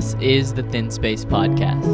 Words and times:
This 0.00 0.14
is 0.22 0.54
the 0.54 0.62
Thin 0.62 0.90
Space 0.90 1.26
Podcast. 1.26 1.84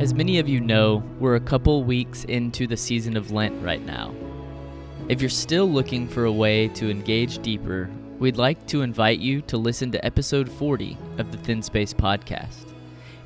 As 0.00 0.14
many 0.14 0.38
of 0.38 0.48
you 0.48 0.60
know, 0.60 1.04
we're 1.20 1.34
a 1.34 1.40
couple 1.40 1.84
weeks 1.84 2.24
into 2.24 2.66
the 2.66 2.74
season 2.74 3.18
of 3.18 3.30
Lent 3.30 3.62
right 3.62 3.84
now. 3.84 4.14
If 5.10 5.20
you're 5.20 5.28
still 5.28 5.70
looking 5.70 6.08
for 6.08 6.24
a 6.24 6.32
way 6.32 6.68
to 6.68 6.90
engage 6.90 7.40
deeper, 7.42 7.90
we'd 8.18 8.38
like 8.38 8.66
to 8.68 8.80
invite 8.80 9.18
you 9.18 9.42
to 9.42 9.58
listen 9.58 9.92
to 9.92 10.02
episode 10.06 10.50
40 10.50 10.96
of 11.18 11.30
the 11.30 11.36
Thin 11.36 11.60
Space 11.60 11.92
Podcast 11.92 12.72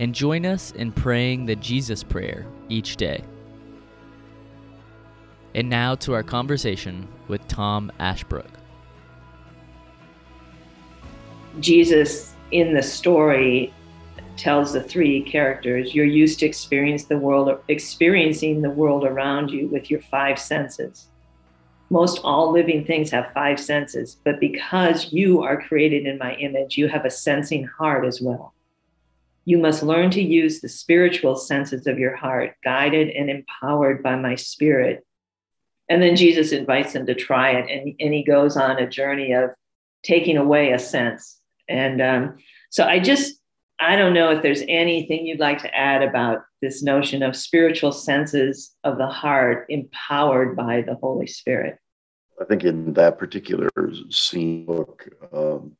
and 0.00 0.12
join 0.12 0.44
us 0.44 0.72
in 0.72 0.90
praying 0.90 1.46
the 1.46 1.54
Jesus 1.54 2.02
Prayer 2.02 2.44
each 2.68 2.96
day. 2.96 3.22
And 5.54 5.70
now 5.70 5.94
to 5.94 6.12
our 6.12 6.24
conversation 6.24 7.06
with 7.28 7.46
Tom 7.46 7.92
Ashbrook. 8.00 8.50
Jesus 11.60 12.34
in 12.50 12.74
the 12.74 12.82
story 12.82 13.72
tells 14.36 14.72
the 14.72 14.82
three 14.82 15.20
characters 15.22 15.94
you're 15.94 16.06
used 16.06 16.38
to 16.38 16.46
experience 16.46 17.04
the 17.04 17.18
world 17.18 17.60
experiencing 17.68 18.62
the 18.62 18.70
world 18.70 19.04
around 19.04 19.50
you 19.50 19.66
with 19.68 19.90
your 19.90 20.00
five 20.00 20.38
senses. 20.38 21.08
Most 21.90 22.20
all 22.22 22.52
living 22.52 22.84
things 22.84 23.10
have 23.10 23.32
five 23.34 23.58
senses 23.58 24.18
but 24.24 24.40
because 24.40 25.12
you 25.12 25.42
are 25.42 25.62
created 25.62 26.06
in 26.06 26.18
my 26.18 26.34
image 26.36 26.78
you 26.78 26.88
have 26.88 27.04
a 27.04 27.10
sensing 27.10 27.64
heart 27.64 28.06
as 28.06 28.20
well. 28.20 28.54
You 29.44 29.58
must 29.58 29.82
learn 29.82 30.10
to 30.12 30.22
use 30.22 30.60
the 30.60 30.68
spiritual 30.68 31.34
senses 31.34 31.86
of 31.86 31.98
your 31.98 32.14
heart 32.14 32.54
guided 32.62 33.08
and 33.08 33.30
empowered 33.30 34.02
by 34.02 34.14
my 34.14 34.36
spirit. 34.36 35.04
And 35.88 36.00
then 36.00 36.16
jesus 36.16 36.52
invites 36.52 36.92
them 36.92 37.06
to 37.06 37.14
try 37.14 37.50
it 37.50 37.68
and, 37.70 37.94
and 37.98 38.14
he 38.14 38.22
goes 38.22 38.56
on 38.56 38.78
a 38.78 38.88
journey 38.88 39.32
of 39.32 39.50
taking 40.04 40.36
away 40.36 40.72
a 40.72 40.78
sense 40.78 41.38
and 41.68 42.00
um, 42.02 42.36
so 42.70 42.84
I 42.84 42.98
just, 42.98 43.34
I 43.80 43.96
don't 43.96 44.14
know 44.14 44.30
if 44.30 44.42
there's 44.42 44.62
anything 44.68 45.26
you'd 45.26 45.40
like 45.40 45.62
to 45.62 45.74
add 45.74 46.02
about 46.02 46.40
this 46.60 46.82
notion 46.82 47.22
of 47.22 47.36
spiritual 47.36 47.92
senses 47.92 48.74
of 48.84 48.98
the 48.98 49.06
heart 49.06 49.66
empowered 49.68 50.56
by 50.56 50.82
the 50.82 50.96
Holy 50.96 51.26
Spirit. 51.26 51.78
I 52.40 52.44
think 52.44 52.64
in 52.64 52.92
that 52.94 53.18
particular 53.18 53.68
scene 54.10 54.64
book, 54.64 55.08
um, 55.32 55.76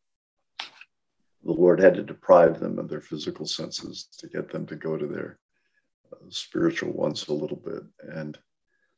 the 1.45 1.53
Lord 1.53 1.81
had 1.81 1.95
to 1.95 2.03
deprive 2.03 2.61
them 2.61 2.79
of 2.79 2.89
their 2.89 3.01
physical 3.01 3.47
senses 3.47 4.09
to 4.19 4.29
get 4.29 4.51
them 4.51 4.67
to 4.67 4.77
go 4.77 4.97
to 4.97 5.07
their 5.07 5.39
uh, 6.13 6.17
spiritual 6.29 6.93
ones 6.93 7.29
a 7.29 7.33
little 7.33 7.57
bit. 7.57 7.83
And 8.13 8.39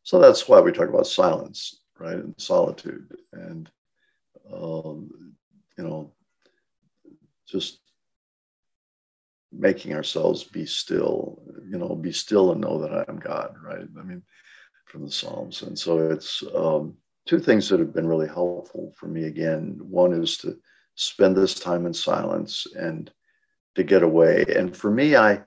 so 0.02 0.18
that's 0.18 0.48
why 0.48 0.60
we 0.60 0.72
talk 0.72 0.88
about 0.88 1.06
silence, 1.06 1.82
right? 1.98 2.16
And 2.16 2.34
solitude. 2.38 3.14
And, 3.32 3.70
um, 4.52 5.10
you 5.76 5.84
know, 5.84 6.12
just 7.50 7.80
making 9.52 9.94
ourselves 9.94 10.44
be 10.44 10.64
still, 10.64 11.42
you 11.68 11.76
know, 11.76 11.94
be 11.94 12.12
still 12.12 12.52
and 12.52 12.60
know 12.60 12.78
that 12.80 12.92
I 12.92 13.04
am 13.08 13.18
God, 13.18 13.56
right? 13.62 13.86
I 13.98 14.02
mean, 14.02 14.22
from 14.86 15.04
the 15.04 15.10
Psalms. 15.10 15.62
And 15.62 15.78
so 15.78 16.10
it's 16.10 16.42
um, 16.54 16.94
two 17.26 17.40
things 17.40 17.68
that 17.68 17.80
have 17.80 17.92
been 17.92 18.06
really 18.06 18.28
helpful 18.28 18.94
for 18.96 19.06
me 19.06 19.24
again. 19.24 19.78
One 19.82 20.12
is 20.12 20.36
to 20.38 20.56
spend 20.94 21.36
this 21.36 21.54
time 21.54 21.86
in 21.86 21.94
silence 21.94 22.66
and 22.78 23.10
to 23.74 23.82
get 23.82 24.02
away. 24.02 24.44
And 24.56 24.76
for 24.76 24.90
me, 24.90 25.16
I, 25.16 25.42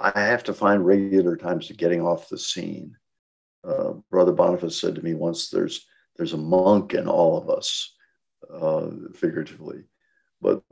I 0.00 0.18
have 0.18 0.44
to 0.44 0.54
find 0.54 0.84
regular 0.84 1.36
times 1.36 1.66
to 1.66 1.74
getting 1.74 2.00
off 2.00 2.28
the 2.28 2.38
scene. 2.38 2.96
Uh, 3.62 3.92
Brother 4.10 4.32
Boniface 4.32 4.80
said 4.80 4.94
to 4.94 5.02
me 5.02 5.12
once, 5.12 5.50
"There's 5.50 5.86
there's 6.16 6.32
a 6.32 6.38
monk 6.38 6.94
in 6.94 7.06
all 7.06 7.36
of 7.36 7.50
us, 7.50 7.94
uh, 8.50 8.88
figuratively, 9.14 9.82
but 10.40 10.62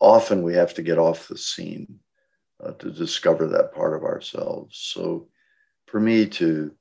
often 0.00 0.42
we 0.42 0.54
have 0.54 0.74
to 0.74 0.82
get 0.82 0.98
off 0.98 1.28
the 1.28 1.38
scene 1.38 1.98
uh, 2.62 2.72
to 2.72 2.90
discover 2.90 3.46
that 3.46 3.74
part 3.74 3.94
of 3.94 4.04
ourselves. 4.04 4.78
So 4.78 5.28
for 5.86 6.00
me 6.00 6.26
to 6.26 6.72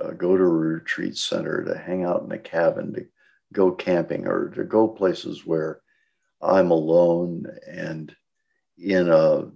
uh, 0.00 0.10
go 0.12 0.36
to 0.36 0.42
a 0.42 0.48
retreat 0.48 1.16
center, 1.16 1.64
to 1.64 1.78
hang 1.78 2.04
out 2.04 2.22
in 2.22 2.32
a 2.32 2.38
cabin, 2.38 2.92
to 2.94 3.06
go 3.52 3.72
camping, 3.72 4.26
or 4.26 4.48
to 4.50 4.64
go 4.64 4.86
places 4.86 5.46
where 5.46 5.80
I'm 6.40 6.70
alone 6.70 7.46
and 7.66 8.14
in 8.78 9.08
a, 9.08 9.44
a 9.44 9.50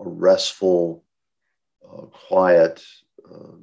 restful, 0.00 1.04
uh, 1.84 2.02
quiet, 2.06 2.84
uh, 3.30 3.56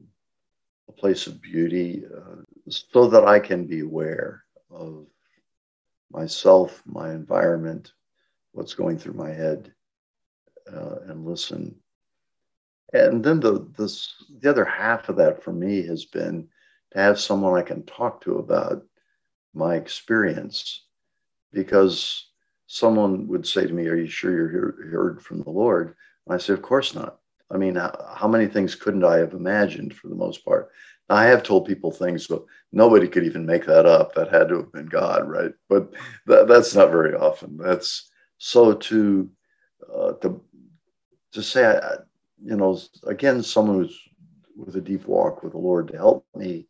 a 0.88 0.92
place 0.92 1.28
of 1.28 1.42
beauty, 1.42 2.04
uh, 2.06 2.42
so 2.70 3.08
that 3.08 3.26
I 3.26 3.40
can 3.40 3.68
be 3.68 3.82
aware 3.82 4.44
of 4.72 5.06
myself, 6.12 6.82
my 6.86 7.12
environment, 7.12 7.94
what's 8.52 8.74
going 8.74 8.98
through 8.98 9.14
my 9.14 9.30
head, 9.30 9.74
uh, 10.72 10.98
and 11.08 11.26
listen. 11.26 11.76
And 12.94 13.24
then 13.24 13.40
the 13.40 13.68
this 13.78 14.16
the 14.40 14.50
other 14.50 14.66
half 14.66 15.10
of 15.10 15.18
that 15.18 15.44
for 15.44 15.54
me 15.54 15.86
has 15.86 16.06
been 16.06 16.48
to 16.92 17.00
have 17.00 17.20
someone 17.20 17.58
I 17.58 17.62
can 17.62 17.84
talk 17.86 18.22
to 18.22 18.38
about 18.38 18.84
my 19.54 19.76
experience, 19.76 20.86
because 21.52 22.32
someone 22.68 23.28
would 23.28 23.48
say 23.48 23.68
to 23.68 23.74
me, 23.74 23.88
"Are 23.88 23.96
you 23.96 24.08
sure 24.08 24.32
you're 24.32 24.90
heard 24.90 25.22
from 25.22 25.44
the 25.44 25.50
Lord?" 25.52 25.96
And 26.26 26.36
I 26.36 26.38
say, 26.40 26.54
"Of 26.54 26.62
course 26.62 26.96
not." 26.96 27.20
I 27.52 27.58
mean, 27.58 27.76
how 27.76 28.28
many 28.28 28.48
things 28.48 28.76
couldn't 28.76 29.04
I 29.04 29.18
have 29.18 29.34
imagined 29.34 29.96
for 29.96 30.08
the 30.08 30.16
most 30.16 30.46
part? 30.46 30.72
I 31.10 31.26
have 31.26 31.44
told 31.44 31.66
people 31.66 31.92
things, 31.92 32.28
but 32.28 32.44
nobody 32.72 33.08
could 33.08 33.24
even 33.24 33.46
make 33.46 33.66
that 33.66 33.86
up. 33.86 34.14
That 34.14 34.32
had 34.32 34.50
to 34.50 34.58
have 34.58 34.72
been 34.72 34.86
God, 34.86 35.28
right? 35.28 35.52
But 35.68 35.94
that, 36.28 36.48
that's 36.48 36.76
not 36.76 36.92
very 36.92 37.16
often. 37.16 37.58
That's 37.58 38.10
so 38.38 38.74
to 38.74 39.30
uh, 39.94 40.14
to 40.14 40.42
to 41.32 41.44
say, 41.44 41.66
I, 41.66 41.96
you 42.44 42.56
know, 42.56 42.80
again, 43.06 43.42
someone 43.44 43.78
who's 43.78 44.00
with 44.56 44.76
a 44.76 44.82
deep 44.82 45.06
walk 45.08 45.44
with 45.44 45.54
the 45.54 45.60
Lord 45.60 45.88
to 45.90 45.98
help 45.98 46.26
me. 46.36 46.68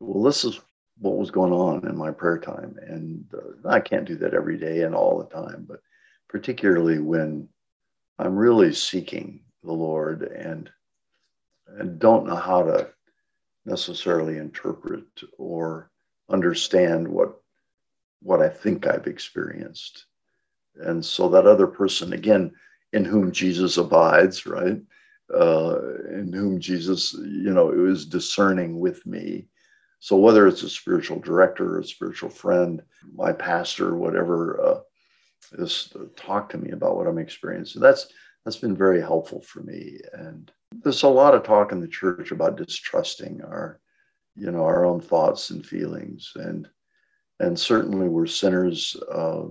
Well, 0.00 0.22
this 0.22 0.44
is 0.44 0.60
what 0.98 1.16
was 1.16 1.30
going 1.30 1.52
on 1.52 1.86
in 1.86 1.96
my 1.96 2.10
prayer 2.10 2.38
time, 2.38 2.76
and 2.86 3.24
uh, 3.34 3.68
I 3.68 3.80
can't 3.80 4.06
do 4.06 4.16
that 4.16 4.34
every 4.34 4.56
day 4.56 4.82
and 4.82 4.94
all 4.94 5.18
the 5.18 5.34
time, 5.34 5.66
but 5.68 5.80
particularly 6.28 6.98
when 6.98 7.48
I'm 8.18 8.36
really 8.36 8.72
seeking 8.72 9.42
the 9.62 9.72
Lord 9.72 10.22
and 10.22 10.70
and 11.66 11.98
don't 11.98 12.26
know 12.26 12.36
how 12.36 12.62
to 12.62 12.88
necessarily 13.64 14.38
interpret 14.38 15.04
or 15.38 15.90
understand 16.28 17.06
what 17.06 17.34
what 18.20 18.42
I 18.42 18.48
think 18.48 18.86
I've 18.86 19.06
experienced. 19.06 20.06
And 20.76 21.04
so 21.04 21.28
that 21.28 21.46
other 21.46 21.68
person, 21.68 22.12
again, 22.12 22.52
in 22.92 23.04
whom 23.04 23.30
Jesus 23.30 23.76
abides, 23.76 24.44
right? 24.46 24.80
Uh, 25.32 25.78
in 26.10 26.32
whom 26.32 26.58
Jesus, 26.58 27.12
you 27.12 27.52
know, 27.52 27.70
is 27.70 28.06
discerning 28.06 28.80
with 28.80 29.04
me. 29.06 29.46
So 30.00 30.16
whether 30.16 30.46
it's 30.46 30.62
a 30.62 30.68
spiritual 30.68 31.20
director 31.20 31.76
or 31.76 31.80
a 31.80 31.84
spiritual 31.84 32.30
friend, 32.30 32.82
my 33.14 33.32
pastor, 33.32 33.94
whatever, 33.94 34.60
uh, 34.60 34.80
is 35.52 35.92
talk 36.16 36.48
to 36.50 36.58
me 36.58 36.70
about 36.70 36.96
what 36.96 37.06
I'm 37.06 37.18
experiencing. 37.18 37.80
That's 37.82 38.08
that's 38.44 38.56
been 38.56 38.76
very 38.76 39.00
helpful 39.00 39.42
for 39.42 39.60
me. 39.62 39.98
And 40.12 40.50
there's 40.72 41.02
a 41.02 41.08
lot 41.08 41.34
of 41.34 41.42
talk 41.42 41.72
in 41.72 41.80
the 41.80 41.88
church 41.88 42.30
about 42.30 42.56
distrusting 42.56 43.42
our, 43.42 43.80
you 44.36 44.50
know, 44.50 44.64
our 44.64 44.84
own 44.84 45.00
thoughts 45.00 45.50
and 45.50 45.64
feelings, 45.64 46.32
and 46.36 46.68
and 47.40 47.58
certainly 47.58 48.08
we're 48.08 48.26
sinners. 48.26 48.96
Uh, 49.10 49.44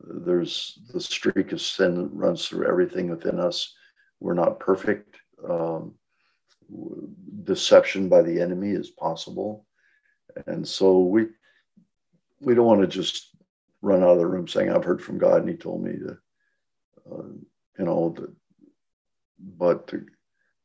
there's 0.00 0.78
the 0.92 1.00
streak 1.00 1.52
of 1.52 1.60
sin 1.60 1.94
that 1.94 2.08
runs 2.12 2.46
through 2.46 2.66
everything 2.66 3.10
within 3.10 3.38
us. 3.38 3.74
We're 4.20 4.34
not 4.34 4.60
perfect. 4.60 5.16
Um, 5.48 5.94
deception 7.44 8.08
by 8.08 8.22
the 8.22 8.40
enemy 8.40 8.70
is 8.70 8.90
possible, 8.90 9.66
and 10.46 10.66
so 10.66 11.00
we 11.00 11.28
we 12.40 12.54
don't 12.54 12.66
want 12.66 12.80
to 12.80 12.86
just 12.86 13.30
run 13.80 14.02
out 14.02 14.10
of 14.10 14.18
the 14.18 14.26
room 14.26 14.48
saying, 14.48 14.70
"I've 14.70 14.84
heard 14.84 15.02
from 15.02 15.18
God 15.18 15.42
and 15.42 15.48
He 15.48 15.56
told 15.56 15.82
me 15.82 15.92
to," 15.92 16.18
uh, 17.10 17.22
you 17.78 17.84
know, 17.84 18.14
but 19.38 19.86
to 19.88 20.06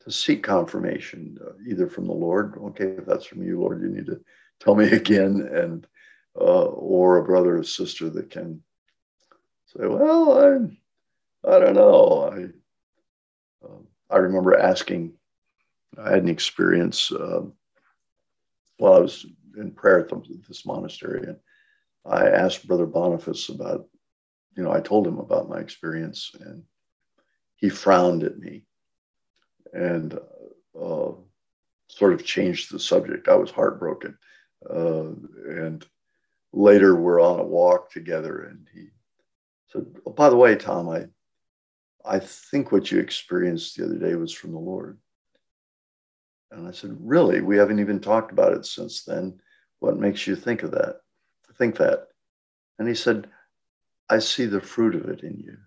to 0.07 0.13
seek 0.13 0.41
confirmation, 0.41 1.37
uh, 1.45 1.51
either 1.67 1.87
from 1.87 2.07
the 2.07 2.13
Lord. 2.13 2.57
Okay, 2.57 2.85
if 2.85 3.05
that's 3.05 3.25
from 3.25 3.43
you, 3.43 3.59
Lord, 3.59 3.81
you 3.81 3.89
need 3.89 4.05
to 4.05 4.21
tell 4.59 4.73
me 4.73 4.85
again, 4.91 5.49
and 5.51 5.85
uh, 6.39 6.65
or 6.65 7.17
a 7.17 7.23
brother 7.23 7.57
or 7.57 7.63
sister 7.63 8.09
that 8.09 8.29
can 8.29 8.63
say, 9.65 9.85
"Well, 9.85 10.39
I, 11.45 11.55
I 11.55 11.59
don't 11.59 11.75
know." 11.75 12.31
I, 12.31 13.65
uh, 13.65 13.79
I 14.09 14.17
remember 14.17 14.57
asking. 14.57 15.13
I 15.97 16.11
had 16.11 16.23
an 16.23 16.29
experience 16.29 17.11
uh, 17.11 17.41
while 18.77 18.93
I 18.93 18.99
was 18.99 19.25
in 19.57 19.71
prayer 19.71 19.99
at 19.99 20.09
this 20.47 20.65
monastery, 20.65 21.23
and 21.27 21.37
I 22.05 22.29
asked 22.29 22.67
Brother 22.67 22.85
Boniface 22.85 23.49
about, 23.49 23.87
you 24.55 24.63
know, 24.63 24.71
I 24.71 24.79
told 24.79 25.07
him 25.07 25.17
about 25.17 25.49
my 25.49 25.57
experience, 25.57 26.31
and 26.39 26.63
he 27.55 27.69
frowned 27.69 28.23
at 28.23 28.37
me 28.37 28.67
and 29.77 30.19
uh, 30.79 31.11
sort 31.87 32.13
of 32.13 32.25
changed 32.25 32.71
the 32.71 32.79
subject. 32.79 33.27
I 33.27 33.35
was 33.35 33.51
heartbroken. 33.51 34.17
Uh, 34.67 35.11
and 35.49 35.85
later 36.51 36.95
we're 36.95 37.21
on 37.21 37.39
a 37.39 37.43
walk 37.43 37.91
together 37.91 38.43
and 38.49 38.67
he 38.73 38.87
said, 39.67 39.85
oh, 40.05 40.11
by 40.11 40.29
the 40.29 40.35
way, 40.35 40.55
Tom, 40.55 40.89
I, 40.89 41.05
I 42.03 42.19
think 42.19 42.71
what 42.71 42.91
you 42.91 42.99
experienced 42.99 43.75
the 43.75 43.85
other 43.85 43.97
day 43.97 44.15
was 44.15 44.33
from 44.33 44.51
the 44.51 44.59
Lord. 44.59 44.97
And 46.51 46.67
I 46.67 46.71
said, 46.71 46.95
Really? 46.99 47.41
We 47.41 47.57
haven't 47.57 47.79
even 47.79 47.99
talked 47.99 48.31
about 48.31 48.53
it 48.53 48.65
since 48.65 49.03
then. 49.03 49.39
What 49.79 49.97
makes 49.97 50.25
you 50.25 50.35
think 50.35 50.63
of 50.63 50.71
that? 50.71 51.01
Think 51.57 51.75
that. 51.77 52.07
And 52.79 52.87
he 52.87 52.95
said, 52.95 53.27
I 54.09 54.19
see 54.19 54.45
the 54.45 54.61
fruit 54.61 54.95
of 54.95 55.09
it 55.09 55.21
in 55.23 55.37
you. 55.39 55.57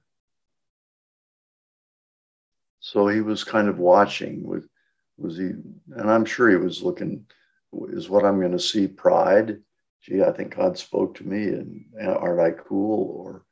So 2.91 3.07
he 3.07 3.21
was 3.21 3.45
kind 3.45 3.69
of 3.69 3.79
watching 3.79 4.43
with 4.45 4.67
was 5.17 5.37
he 5.37 5.45
and 5.45 6.11
I'm 6.11 6.25
sure 6.25 6.51
he 6.51 6.57
was 6.57 6.83
looking, 6.83 7.25
is 7.91 8.11
what 8.11 8.25
I'm 8.25 8.41
going 8.41 8.51
to 8.51 8.59
see 8.59 8.89
pride? 8.89 9.59
Gee, 10.03 10.25
I 10.25 10.33
think 10.33 10.57
God 10.57 10.77
spoke 10.77 11.15
to 11.17 11.25
me 11.25 11.45
and 11.45 11.85
aren't 12.01 12.41
I 12.41 12.51
cool? 12.51 13.13
Or 13.17 13.45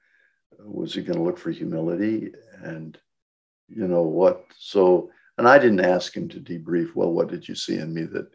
was 0.58 0.92
he 0.92 1.02
going 1.02 1.18
to 1.18 1.22
look 1.22 1.38
for 1.38 1.52
humility? 1.52 2.32
And 2.64 2.98
you 3.68 3.86
know 3.86 4.02
what? 4.02 4.44
So 4.58 5.08
and 5.36 5.46
I 5.46 5.56
didn't 5.58 5.84
ask 5.84 6.16
him 6.16 6.28
to 6.30 6.40
debrief, 6.40 6.96
well, 6.96 7.12
what 7.12 7.28
did 7.28 7.46
you 7.46 7.54
see 7.54 7.78
in 7.78 7.94
me 7.94 8.02
that, 8.06 8.28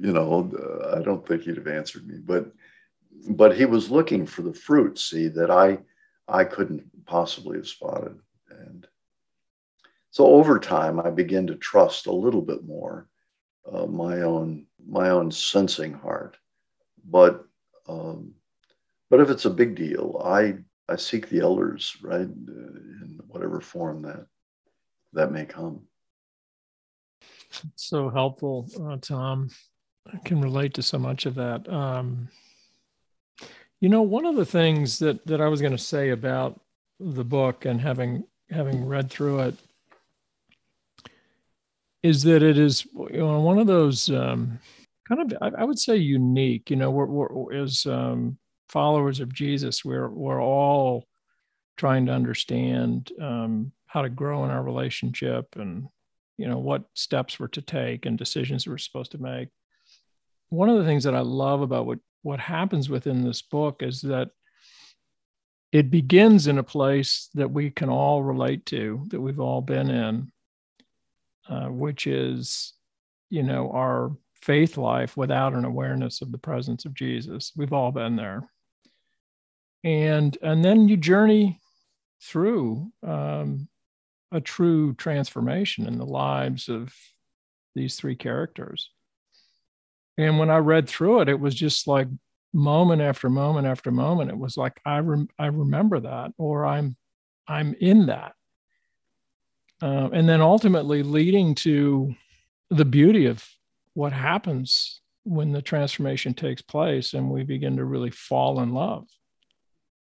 you 0.00 0.12
know, 0.12 0.50
uh, 0.58 0.98
I 0.98 1.02
don't 1.02 1.24
think 1.24 1.42
he'd 1.42 1.58
have 1.58 1.68
answered 1.68 2.08
me, 2.08 2.16
but 2.18 2.50
but 3.28 3.56
he 3.56 3.66
was 3.66 3.88
looking 3.88 4.26
for 4.26 4.42
the 4.42 4.52
fruit, 4.52 4.98
see, 4.98 5.28
that 5.28 5.52
I 5.52 5.78
I 6.26 6.42
couldn't 6.42 6.82
possibly 7.06 7.58
have 7.58 7.68
spotted. 7.68 8.18
So 10.14 10.28
over 10.28 10.60
time, 10.60 11.00
I 11.00 11.10
began 11.10 11.48
to 11.48 11.56
trust 11.56 12.06
a 12.06 12.12
little 12.12 12.40
bit 12.40 12.64
more 12.64 13.08
uh, 13.68 13.86
my 13.86 14.20
own 14.20 14.66
my 14.86 15.08
own 15.08 15.32
sensing 15.32 15.92
heart. 15.92 16.36
But 17.04 17.44
um, 17.88 18.34
but 19.10 19.18
if 19.18 19.28
it's 19.28 19.46
a 19.46 19.50
big 19.50 19.74
deal, 19.74 20.22
I 20.24 20.58
I 20.88 20.94
seek 20.94 21.28
the 21.28 21.40
elders, 21.40 21.96
right, 22.00 22.20
in 22.20 23.18
whatever 23.26 23.60
form 23.60 24.02
that 24.02 24.26
that 25.14 25.32
may 25.32 25.46
come. 25.46 25.80
So 27.74 28.08
helpful, 28.08 28.68
uh, 28.80 28.98
Tom. 29.00 29.50
I 30.06 30.18
can 30.18 30.40
relate 30.40 30.74
to 30.74 30.82
so 30.82 30.96
much 30.96 31.26
of 31.26 31.34
that. 31.34 31.68
Um, 31.68 32.28
you 33.80 33.88
know, 33.88 34.02
one 34.02 34.26
of 34.26 34.36
the 34.36 34.46
things 34.46 35.00
that 35.00 35.26
that 35.26 35.40
I 35.40 35.48
was 35.48 35.60
going 35.60 35.76
to 35.76 35.78
say 35.92 36.10
about 36.10 36.60
the 37.00 37.24
book 37.24 37.64
and 37.64 37.80
having 37.80 38.22
having 38.48 38.86
read 38.86 39.10
through 39.10 39.40
it 39.40 39.56
is 42.04 42.22
that 42.22 42.42
it 42.42 42.58
is 42.58 42.86
you 43.10 43.18
know 43.18 43.40
one 43.40 43.58
of 43.58 43.66
those 43.66 44.10
um, 44.10 44.60
kind 45.08 45.22
of 45.22 45.38
I, 45.40 45.62
I, 45.62 45.64
would 45.64 45.78
say 45.78 45.96
unique. 45.96 46.68
You 46.70 46.76
know, 46.76 46.90
we're, 46.90 47.06
we're 47.06 47.54
as 47.54 47.86
um, 47.86 48.38
followers 48.68 49.20
of 49.20 49.32
Jesus, 49.32 49.84
we're 49.84 50.10
we're 50.10 50.42
all 50.42 51.06
trying 51.78 52.06
to 52.06 52.12
understand 52.12 53.10
um, 53.20 53.72
how 53.86 54.02
to 54.02 54.10
grow 54.10 54.44
in 54.44 54.50
our 54.50 54.62
relationship 54.62 55.56
and 55.56 55.88
you 56.36 56.46
know 56.46 56.58
what 56.58 56.84
steps 56.94 57.40
we're 57.40 57.48
to 57.48 57.62
take 57.62 58.06
and 58.06 58.18
decisions 58.18 58.66
we're 58.66 58.76
supposed 58.76 59.12
to 59.12 59.22
make 59.22 59.48
one 60.48 60.68
of 60.68 60.78
the 60.78 60.84
things 60.84 61.04
that 61.04 61.14
i 61.14 61.20
love 61.20 61.60
about 61.60 61.86
what 61.86 62.00
what 62.22 62.40
happens 62.40 62.88
within 62.88 63.22
this 63.22 63.40
book 63.40 63.82
is 63.84 64.00
that 64.00 64.30
it 65.70 65.92
begins 65.92 66.48
in 66.48 66.58
a 66.58 66.62
place 66.62 67.28
that 67.34 67.50
we 67.52 67.70
can 67.70 67.88
all 67.88 68.20
relate 68.20 68.66
to 68.66 69.04
that 69.10 69.20
we've 69.20 69.38
all 69.38 69.60
been 69.60 69.90
in 69.90 70.32
uh, 71.48 71.66
which 71.66 72.06
is 72.06 72.74
you 73.30 73.42
know 73.42 73.70
our 73.70 74.12
faith 74.34 74.76
life 74.76 75.16
without 75.16 75.54
an 75.54 75.64
awareness 75.64 76.20
of 76.20 76.30
the 76.30 76.38
presence 76.38 76.84
of 76.84 76.94
jesus 76.94 77.52
we've 77.56 77.72
all 77.72 77.90
been 77.90 78.16
there 78.16 78.48
and 79.84 80.36
and 80.42 80.64
then 80.64 80.88
you 80.88 80.96
journey 80.96 81.60
through 82.22 82.90
um, 83.06 83.68
a 84.32 84.40
true 84.40 84.94
transformation 84.94 85.86
in 85.86 85.98
the 85.98 86.06
lives 86.06 86.68
of 86.68 86.92
these 87.74 87.96
three 87.96 88.16
characters. 88.16 88.90
And 90.16 90.38
when 90.38 90.50
I 90.50 90.58
read 90.58 90.88
through 90.88 91.20
it, 91.20 91.28
it 91.28 91.38
was 91.38 91.54
just 91.54 91.86
like 91.86 92.08
moment 92.52 93.02
after 93.02 93.28
moment 93.28 93.66
after 93.66 93.90
moment. 93.90 94.30
It 94.30 94.38
was 94.38 94.56
like 94.56 94.80
I 94.86 94.98
rem- 94.98 95.28
I 95.38 95.46
remember 95.46 96.00
that, 96.00 96.32
or 96.38 96.64
I'm 96.64 96.96
I'm 97.46 97.74
in 97.80 98.06
that, 98.06 98.32
uh, 99.82 100.08
and 100.12 100.28
then 100.28 100.40
ultimately 100.40 101.02
leading 101.02 101.54
to 101.54 102.14
the 102.70 102.84
beauty 102.84 103.26
of 103.26 103.46
what 103.94 104.12
happens 104.12 105.00
when 105.24 105.52
the 105.52 105.62
transformation 105.62 106.34
takes 106.34 106.62
place 106.62 107.14
and 107.14 107.30
we 107.30 107.42
begin 107.42 107.76
to 107.76 107.84
really 107.84 108.10
fall 108.10 108.60
in 108.60 108.72
love 108.72 109.06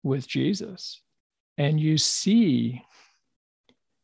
with 0.03 0.27
Jesus. 0.27 1.01
And 1.59 1.81
you 1.81 1.99
see 1.99 2.83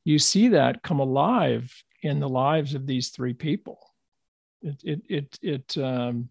you 0.04 0.18
see 0.18 0.48
that 0.48 0.82
come 0.82 0.98
alive 0.98 1.72
in 2.02 2.18
the 2.18 2.28
lives 2.28 2.74
of 2.74 2.86
these 2.86 3.10
three 3.10 3.34
people. 3.34 3.78
It 4.62 4.80
it 4.84 5.02
it 5.08 5.38
it 5.42 5.78
um, 5.78 6.28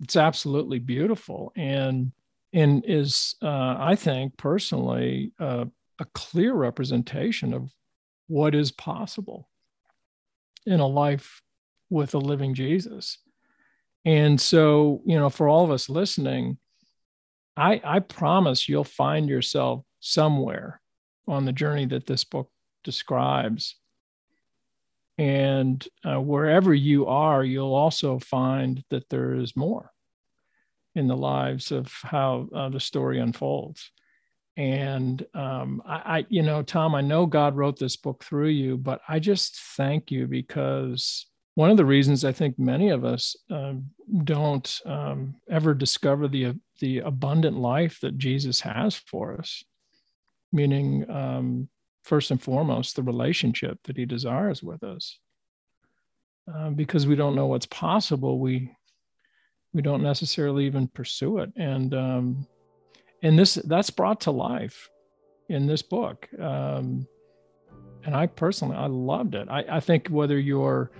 it's 0.00 0.16
absolutely 0.16 0.78
beautiful 0.78 1.52
and 1.56 2.12
and 2.52 2.84
is 2.86 3.36
uh, 3.42 3.76
I 3.78 3.94
think 3.94 4.36
personally 4.36 5.32
uh, 5.38 5.66
a 5.98 6.04
clear 6.14 6.54
representation 6.54 7.52
of 7.52 7.70
what 8.28 8.54
is 8.54 8.70
possible 8.70 9.48
in 10.66 10.80
a 10.80 10.86
life 10.86 11.42
with 11.90 12.14
a 12.14 12.18
living 12.18 12.54
Jesus. 12.54 13.18
And 14.04 14.40
so, 14.40 15.02
you 15.04 15.18
know, 15.18 15.30
for 15.30 15.48
all 15.48 15.64
of 15.64 15.70
us 15.70 15.88
listening, 15.88 16.58
I, 17.56 17.80
I 17.84 17.98
promise 17.98 18.68
you'll 18.68 18.84
find 18.84 19.28
yourself 19.28 19.84
somewhere 20.00 20.80
on 21.26 21.44
the 21.44 21.52
journey 21.52 21.86
that 21.86 22.06
this 22.06 22.24
book 22.24 22.50
describes. 22.84 23.76
And 25.18 25.86
uh, 26.04 26.20
wherever 26.20 26.72
you 26.72 27.06
are, 27.06 27.42
you'll 27.42 27.74
also 27.74 28.18
find 28.20 28.84
that 28.90 29.08
there 29.08 29.34
is 29.34 29.56
more 29.56 29.90
in 30.94 31.08
the 31.08 31.16
lives 31.16 31.72
of 31.72 31.92
how 32.02 32.48
uh, 32.54 32.68
the 32.68 32.80
story 32.80 33.18
unfolds. 33.18 33.90
And 34.58 35.24
um, 35.34 35.80
I, 35.86 36.18
I, 36.18 36.26
you 36.28 36.42
know, 36.42 36.62
Tom, 36.62 36.96
I 36.96 37.00
know 37.00 37.26
God 37.26 37.56
wrote 37.56 37.78
this 37.78 37.94
book 37.94 38.24
through 38.24 38.48
you, 38.48 38.76
but 38.76 39.00
I 39.08 39.20
just 39.20 39.56
thank 39.76 40.10
you 40.10 40.26
because 40.26 41.26
one 41.54 41.70
of 41.70 41.76
the 41.76 41.84
reasons 41.84 42.24
I 42.24 42.32
think 42.32 42.58
many 42.58 42.88
of 42.88 43.04
us 43.04 43.36
uh, 43.52 43.74
don't 44.24 44.80
um, 44.84 45.36
ever 45.48 45.74
discover 45.74 46.26
the 46.26 46.58
the 46.80 46.98
abundant 46.98 47.56
life 47.56 47.98
that 48.02 48.18
Jesus 48.18 48.60
has 48.60 48.96
for 48.96 49.34
us, 49.38 49.62
meaning 50.52 51.08
um, 51.08 51.68
first 52.02 52.32
and 52.32 52.42
foremost 52.42 52.96
the 52.96 53.02
relationship 53.02 53.78
that 53.84 53.96
he 53.96 54.06
desires 54.06 54.60
with 54.60 54.82
us. 54.82 55.18
Uh, 56.52 56.70
because 56.70 57.06
we 57.06 57.14
don't 57.14 57.36
know 57.36 57.46
what's 57.46 57.66
possible 57.66 58.40
we 58.40 58.72
we 59.72 59.82
don't 59.82 60.02
necessarily 60.02 60.66
even 60.66 60.88
pursue 60.88 61.38
it. 61.38 61.52
And 61.56 61.94
um, 61.94 62.46
and 63.22 63.38
this 63.38 63.54
that's 63.54 63.90
brought 63.90 64.20
to 64.22 64.30
life 64.30 64.90
in 65.48 65.66
this 65.66 65.82
book 65.82 66.28
um, 66.40 67.06
and 68.04 68.14
i 68.14 68.26
personally 68.26 68.76
i 68.76 68.86
loved 68.86 69.34
it 69.34 69.48
I, 69.50 69.64
I 69.68 69.80
think 69.80 70.08
whether 70.08 70.38
you're 70.38 70.90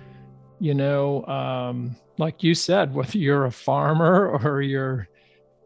you 0.59 0.73
know 0.73 1.25
um, 1.25 1.95
like 2.17 2.43
you 2.43 2.53
said 2.55 2.93
whether 2.95 3.17
you're 3.17 3.45
a 3.45 3.51
farmer 3.51 4.29
or 4.29 4.61
you're 4.61 5.09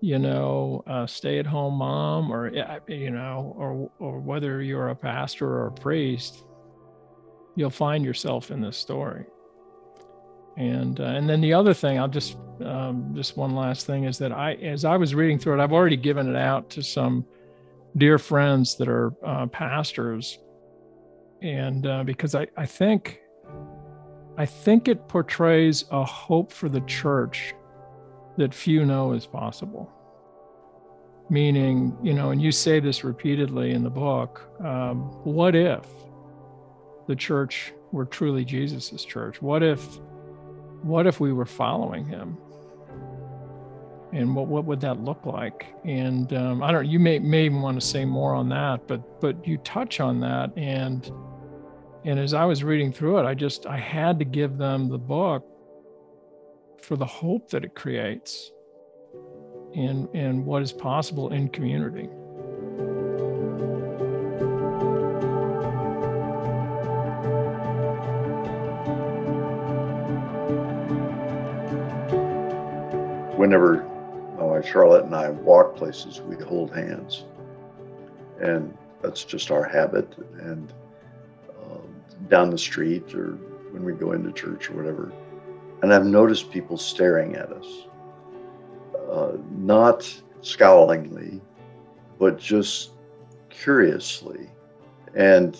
you 0.04 0.20
know, 0.20 0.84
a 0.86 1.08
stay-at-home 1.08 1.76
mom, 1.76 2.30
or 2.30 2.52
you 2.90 3.10
know, 3.10 3.56
or 3.58 3.90
or 4.00 4.20
whether 4.20 4.62
you're 4.62 4.90
a 4.90 4.96
pastor 4.96 5.48
or 5.48 5.68
a 5.68 5.72
priest, 5.72 6.44
you'll 7.56 7.70
find 7.70 8.04
yourself 8.04 8.52
in 8.52 8.60
this 8.60 8.76
story. 8.76 9.24
And 10.58 11.00
uh, 11.00 11.04
and 11.04 11.28
then 11.28 11.42
the 11.42 11.54
other 11.54 11.74
thing, 11.74 12.00
I'll 12.00 12.08
just 12.08 12.38
um, 12.64 13.12
just 13.16 13.38
one 13.38 13.56
last 13.56 13.86
thing 13.86 14.04
is 14.04 14.18
that 14.20 14.32
I, 14.32 14.54
as 14.56 14.86
I 14.86 14.98
was 14.98 15.16
reading 15.16 15.40
through 15.40 15.60
it, 15.60 15.64
I've 15.64 15.74
already 15.74 15.98
given 15.98 16.30
it 16.30 16.36
out 16.36 16.70
to 16.72 16.84
some 16.84 17.26
dear 17.98 18.20
friends 18.20 18.76
that 18.76 18.88
are 18.88 19.14
uh, 19.26 19.48
pastors, 19.48 20.38
and 21.42 21.88
uh, 21.88 22.04
because 22.04 22.36
I 22.36 22.48
I 22.56 22.66
think 22.66 23.20
I 24.38 24.46
think 24.46 24.88
it 24.88 25.08
portrays 25.08 25.86
a 25.92 26.04
hope 26.04 26.52
for 26.52 26.70
the 26.70 26.82
church 26.82 27.54
that 28.38 28.54
few 28.54 28.86
know 28.86 29.14
is 29.14 29.26
possible. 29.26 29.92
Meaning, 31.30 31.96
you 32.04 32.14
know, 32.14 32.32
and 32.32 32.42
you 32.42 32.52
say 32.52 32.80
this 32.80 33.04
repeatedly 33.04 33.72
in 33.72 33.84
the 33.84 33.90
book 33.90 34.42
um, 34.64 34.98
what 35.24 35.56
if 35.56 35.86
the 37.08 37.16
church 37.16 37.74
were 37.92 38.06
truly 38.06 38.44
Jesus's 38.44 39.06
church? 39.06 39.42
What 39.42 39.62
if, 39.64 40.00
what 40.84 41.08
if 41.08 41.20
we 41.20 41.34
were 41.34 41.46
following 41.46 42.06
him? 42.06 42.38
And 44.12 44.36
what, 44.36 44.48
what 44.48 44.66
would 44.66 44.80
that 44.82 45.00
look 45.00 45.26
like? 45.26 45.66
And 45.84 46.32
um, 46.34 46.62
I 46.62 46.72
don't. 46.72 46.88
You 46.88 47.00
may 47.00 47.18
may 47.18 47.46
even 47.46 47.62
want 47.62 47.82
to 47.82 47.86
say 47.86 48.06
more 48.06 48.36
on 48.36 48.48
that, 48.50 48.88
but 48.88 49.20
but 49.20 49.48
you 49.48 49.58
touch 49.58 50.00
on 50.00 50.20
that, 50.20 50.56
and 50.56 51.12
and 52.06 52.20
as 52.20 52.36
I 52.36 52.46
was 52.46 52.64
reading 52.64 52.92
through 52.92 53.20
it, 53.20 53.26
I 53.26 53.34
just 53.34 53.66
I 53.66 53.78
had 53.78 54.20
to 54.20 54.26
give 54.26 54.58
them 54.58 54.88
the 54.88 55.00
book 55.00 55.44
for 56.84 56.96
the 56.96 57.06
hope 57.06 57.50
that 57.50 57.64
it 57.64 57.76
creates 57.76 58.52
and, 59.76 60.08
and 60.14 60.46
what 60.46 60.62
is 60.62 60.72
possible 60.72 61.32
in 61.32 61.50
community. 61.50 62.10
Whenever 73.44 73.84
my 74.38 74.44
wife 74.46 74.66
Charlotte 74.66 75.04
and 75.04 75.14
I 75.14 75.30
walk 75.30 75.76
places, 75.76 76.22
we 76.22 76.42
hold 76.46 76.74
hands. 76.74 77.26
And 78.40 78.74
that's 79.02 79.26
just 79.26 79.52
our 79.52 79.66
habit. 79.66 80.18
And 80.40 80.72
um, 81.62 81.94
down 82.30 82.52
the 82.52 82.58
street 82.58 83.14
or 83.14 83.34
when 83.72 83.84
we 83.84 83.92
go 83.92 84.14
into 84.14 84.32
church 84.32 84.70
or 84.70 84.78
whatever. 84.78 85.12
And 85.82 85.94
I've 85.94 86.06
noticed 86.06 86.52
people 86.52 86.78
staring 86.78 87.36
at 87.36 87.52
us, 87.52 87.68
uh, 89.12 89.34
not 89.52 90.00
scowlingly, 90.42 91.42
but 92.20 92.40
just 92.40 92.92
curiously. 93.50 94.50
And 95.16 95.58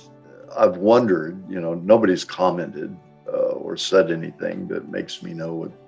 I've 0.56 0.78
wondered, 0.78 1.44
you 1.50 1.60
know, 1.60 1.74
nobody's 1.74 2.24
commented 2.24 2.96
uh, 3.28 3.58
or 3.66 3.76
said 3.76 4.10
anything 4.10 4.70
that 4.70 4.88
makes 4.88 5.22
me 5.22 5.34
know 5.34 5.54
what 5.54 5.83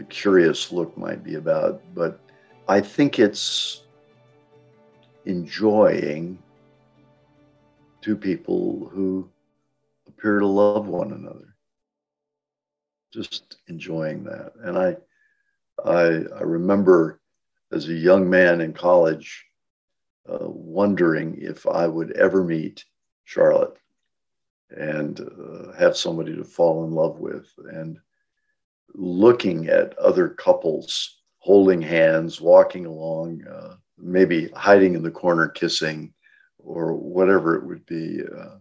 the 0.00 0.06
curious 0.06 0.72
look 0.72 0.96
might 0.96 1.22
be 1.22 1.34
about. 1.34 1.82
But 1.94 2.18
I 2.66 2.80
think 2.80 3.18
it's 3.18 3.82
enjoying 5.26 6.38
two 8.00 8.16
people 8.16 8.90
who 8.90 9.28
appear 10.08 10.38
to 10.38 10.46
love 10.46 10.88
one 10.88 11.12
another. 11.12 11.54
Just 13.12 13.58
enjoying 13.68 14.24
that. 14.24 14.52
And 14.62 14.78
I, 14.78 14.96
I, 15.84 16.24
I 16.34 16.42
remember 16.44 17.20
as 17.70 17.86
a 17.88 17.92
young 17.92 18.30
man 18.30 18.62
in 18.62 18.72
college 18.72 19.44
uh, 20.26 20.48
wondering 20.48 21.36
if 21.42 21.66
I 21.66 21.86
would 21.86 22.12
ever 22.12 22.42
meet 22.42 22.86
Charlotte 23.24 23.76
and 24.70 25.20
uh, 25.20 25.72
have 25.72 25.94
somebody 25.94 26.34
to 26.36 26.44
fall 26.44 26.84
in 26.86 26.92
love 26.92 27.18
with 27.18 27.50
and 27.70 28.00
looking 28.94 29.68
at 29.68 29.98
other 29.98 30.28
couples 30.28 31.18
holding 31.38 31.80
hands 31.80 32.40
walking 32.40 32.86
along 32.86 33.42
uh, 33.46 33.74
maybe 33.98 34.48
hiding 34.54 34.94
in 34.94 35.02
the 35.02 35.10
corner 35.10 35.48
kissing 35.48 36.12
or 36.58 36.94
whatever 36.94 37.56
it 37.56 37.64
would 37.64 37.84
be 37.86 38.20
uh, 38.36 38.56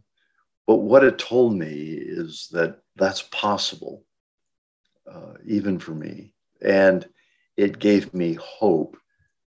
but 0.67 0.77
what 0.77 1.03
it 1.03 1.17
told 1.17 1.55
me 1.55 1.95
is 1.97 2.47
that 2.51 2.79
that's 2.95 3.23
possible 3.31 4.03
uh, 5.11 5.33
even 5.45 5.79
for 5.79 5.95
me. 5.95 6.33
And 6.61 7.07
it 7.57 7.79
gave 7.79 8.13
me 8.13 8.35
hope 8.35 8.95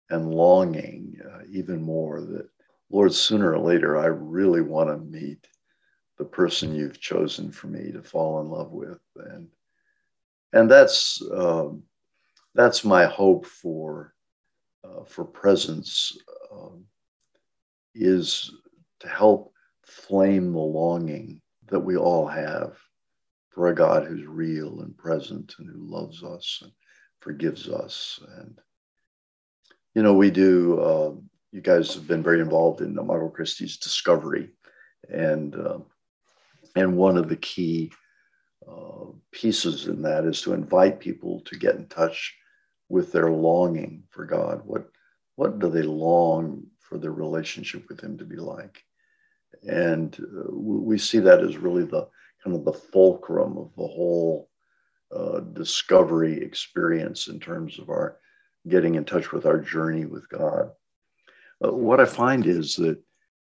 and 0.09 0.33
longing 0.33 1.19
uh, 1.25 1.41
even 1.51 1.81
more 1.81 2.21
that 2.21 2.49
lord 2.89 3.13
sooner 3.13 3.53
or 3.53 3.59
later 3.59 3.95
i 3.95 4.05
really 4.05 4.61
want 4.61 4.89
to 4.89 4.97
meet 4.97 5.45
the 6.19 6.25
person 6.25 6.75
you've 6.75 6.99
chosen 6.99 7.51
for 7.51 7.67
me 7.67 7.91
to 7.91 8.03
fall 8.03 8.41
in 8.41 8.49
love 8.49 8.71
with. 8.71 8.99
And 9.15 9.47
and 10.53 10.69
that's 10.69 11.21
um, 11.33 11.83
that's 12.55 12.83
my 12.83 13.05
hope 13.05 13.45
for 13.45 14.13
uh, 14.83 15.03
for 15.05 15.25
presence 15.25 16.17
um, 16.51 16.85
is 17.93 18.51
to 18.99 19.07
help 19.07 19.53
flame 19.83 20.53
the 20.53 20.59
longing 20.59 21.41
that 21.67 21.79
we 21.79 21.97
all 21.97 22.27
have 22.27 22.77
for 23.49 23.67
a 23.67 23.75
God 23.75 24.05
who's 24.05 24.25
real 24.25 24.81
and 24.81 24.97
present 24.97 25.55
and 25.59 25.69
who 25.69 25.79
loves 25.79 26.23
us 26.23 26.59
and 26.61 26.71
forgives 27.19 27.69
us. 27.69 28.19
And 28.37 28.59
you 29.95 30.03
know 30.03 30.13
we 30.13 30.31
do 30.31 30.79
uh, 30.79 31.11
you 31.51 31.61
guys 31.61 31.93
have 31.93 32.07
been 32.07 32.23
very 32.23 32.39
involved 32.39 32.81
in 32.81 32.97
Imago 32.97 33.29
Christi's 33.29 33.77
discovery. 33.77 34.49
And 35.09 35.55
uh, 35.55 35.79
and 36.75 36.97
one 36.97 37.17
of 37.17 37.29
the 37.29 37.37
key 37.37 37.91
uh, 38.67 39.05
pieces 39.31 39.87
in 39.87 40.01
that 40.01 40.25
is 40.25 40.41
to 40.41 40.53
invite 40.53 40.99
people 40.99 41.41
to 41.45 41.57
get 41.57 41.75
in 41.75 41.87
touch 41.87 42.35
with 42.89 43.11
their 43.11 43.29
longing 43.29 44.03
for 44.09 44.25
God. 44.25 44.61
What, 44.65 44.89
what 45.35 45.59
do 45.59 45.69
they 45.69 45.83
long 45.83 46.65
for 46.79 46.97
their 46.97 47.11
relationship 47.13 47.87
with 47.87 48.01
Him 48.01 48.17
to 48.17 48.25
be 48.25 48.37
like? 48.37 48.83
And 49.67 50.15
uh, 50.19 50.51
we 50.51 50.97
see 50.97 51.19
that 51.19 51.41
as 51.41 51.57
really 51.57 51.85
the 51.85 52.07
kind 52.43 52.55
of 52.55 52.65
the 52.65 52.73
fulcrum 52.73 53.57
of 53.57 53.71
the 53.75 53.87
whole 53.87 54.49
uh, 55.15 55.39
discovery 55.39 56.41
experience 56.41 57.27
in 57.27 57.39
terms 57.39 57.79
of 57.79 57.89
our 57.89 58.17
getting 58.67 58.95
in 58.95 59.05
touch 59.05 59.31
with 59.31 59.45
our 59.45 59.57
journey 59.57 60.05
with 60.05 60.27
God. 60.29 60.71
Uh, 61.63 61.71
what 61.71 61.99
I 61.99 62.05
find 62.05 62.45
is 62.45 62.75
that 62.75 62.99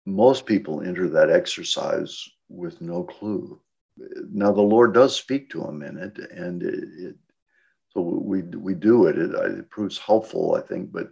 most 0.06 0.46
people 0.46 0.82
enter 0.82 1.08
that 1.10 1.30
exercise 1.30 2.28
with 2.50 2.82
no 2.82 3.04
clue. 3.04 3.60
Now 3.98 4.52
the 4.52 4.62
Lord 4.62 4.94
does 4.94 5.16
speak 5.16 5.50
to 5.52 5.64
him 5.64 5.82
in 5.82 5.98
it, 5.98 6.18
and 6.32 6.64
it, 6.64 6.84
it, 6.98 7.16
so 7.90 8.02
we 8.02 8.42
we 8.42 8.74
do 8.74 9.08
it. 9.08 9.18
it. 9.18 9.32
It 9.32 9.70
proves 9.70 9.98
helpful, 9.98 10.56
I 10.56 10.62
think, 10.66 10.92
but 10.92 11.12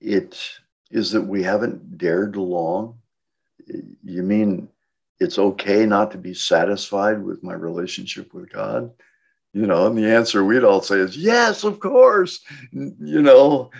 it 0.00 0.38
is 0.90 1.10
that 1.10 1.22
we 1.22 1.42
haven't 1.42 1.98
dared 1.98 2.36
long. 2.36 2.98
You 3.66 4.22
mean 4.22 4.68
it's 5.20 5.38
okay 5.38 5.86
not 5.86 6.10
to 6.12 6.18
be 6.18 6.34
satisfied 6.34 7.22
with 7.22 7.42
my 7.42 7.54
relationship 7.54 8.34
with 8.34 8.52
God? 8.52 8.92
You 9.52 9.66
know, 9.66 9.86
and 9.86 9.96
the 9.96 10.06
answer 10.06 10.44
we'd 10.44 10.64
all 10.64 10.82
say 10.82 10.96
is 10.96 11.16
yes, 11.16 11.64
of 11.64 11.78
course. 11.80 12.40
You 12.72 13.22
know, 13.22 13.70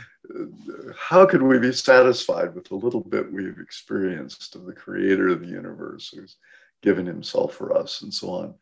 how 0.96 1.26
could 1.26 1.42
we 1.42 1.58
be 1.58 1.72
satisfied 1.72 2.54
with 2.54 2.68
the 2.68 2.76
little 2.76 3.00
bit 3.00 3.32
we've 3.32 3.58
experienced 3.58 4.54
of 4.54 4.64
the 4.64 4.72
creator 4.72 5.28
of 5.28 5.40
the 5.40 5.48
universe 5.48 6.12
who's 6.14 6.36
given 6.84 7.06
himself 7.06 7.54
for 7.54 7.76
us 7.76 8.02
and 8.02 8.12
so 8.12 8.28
on. 8.28 8.54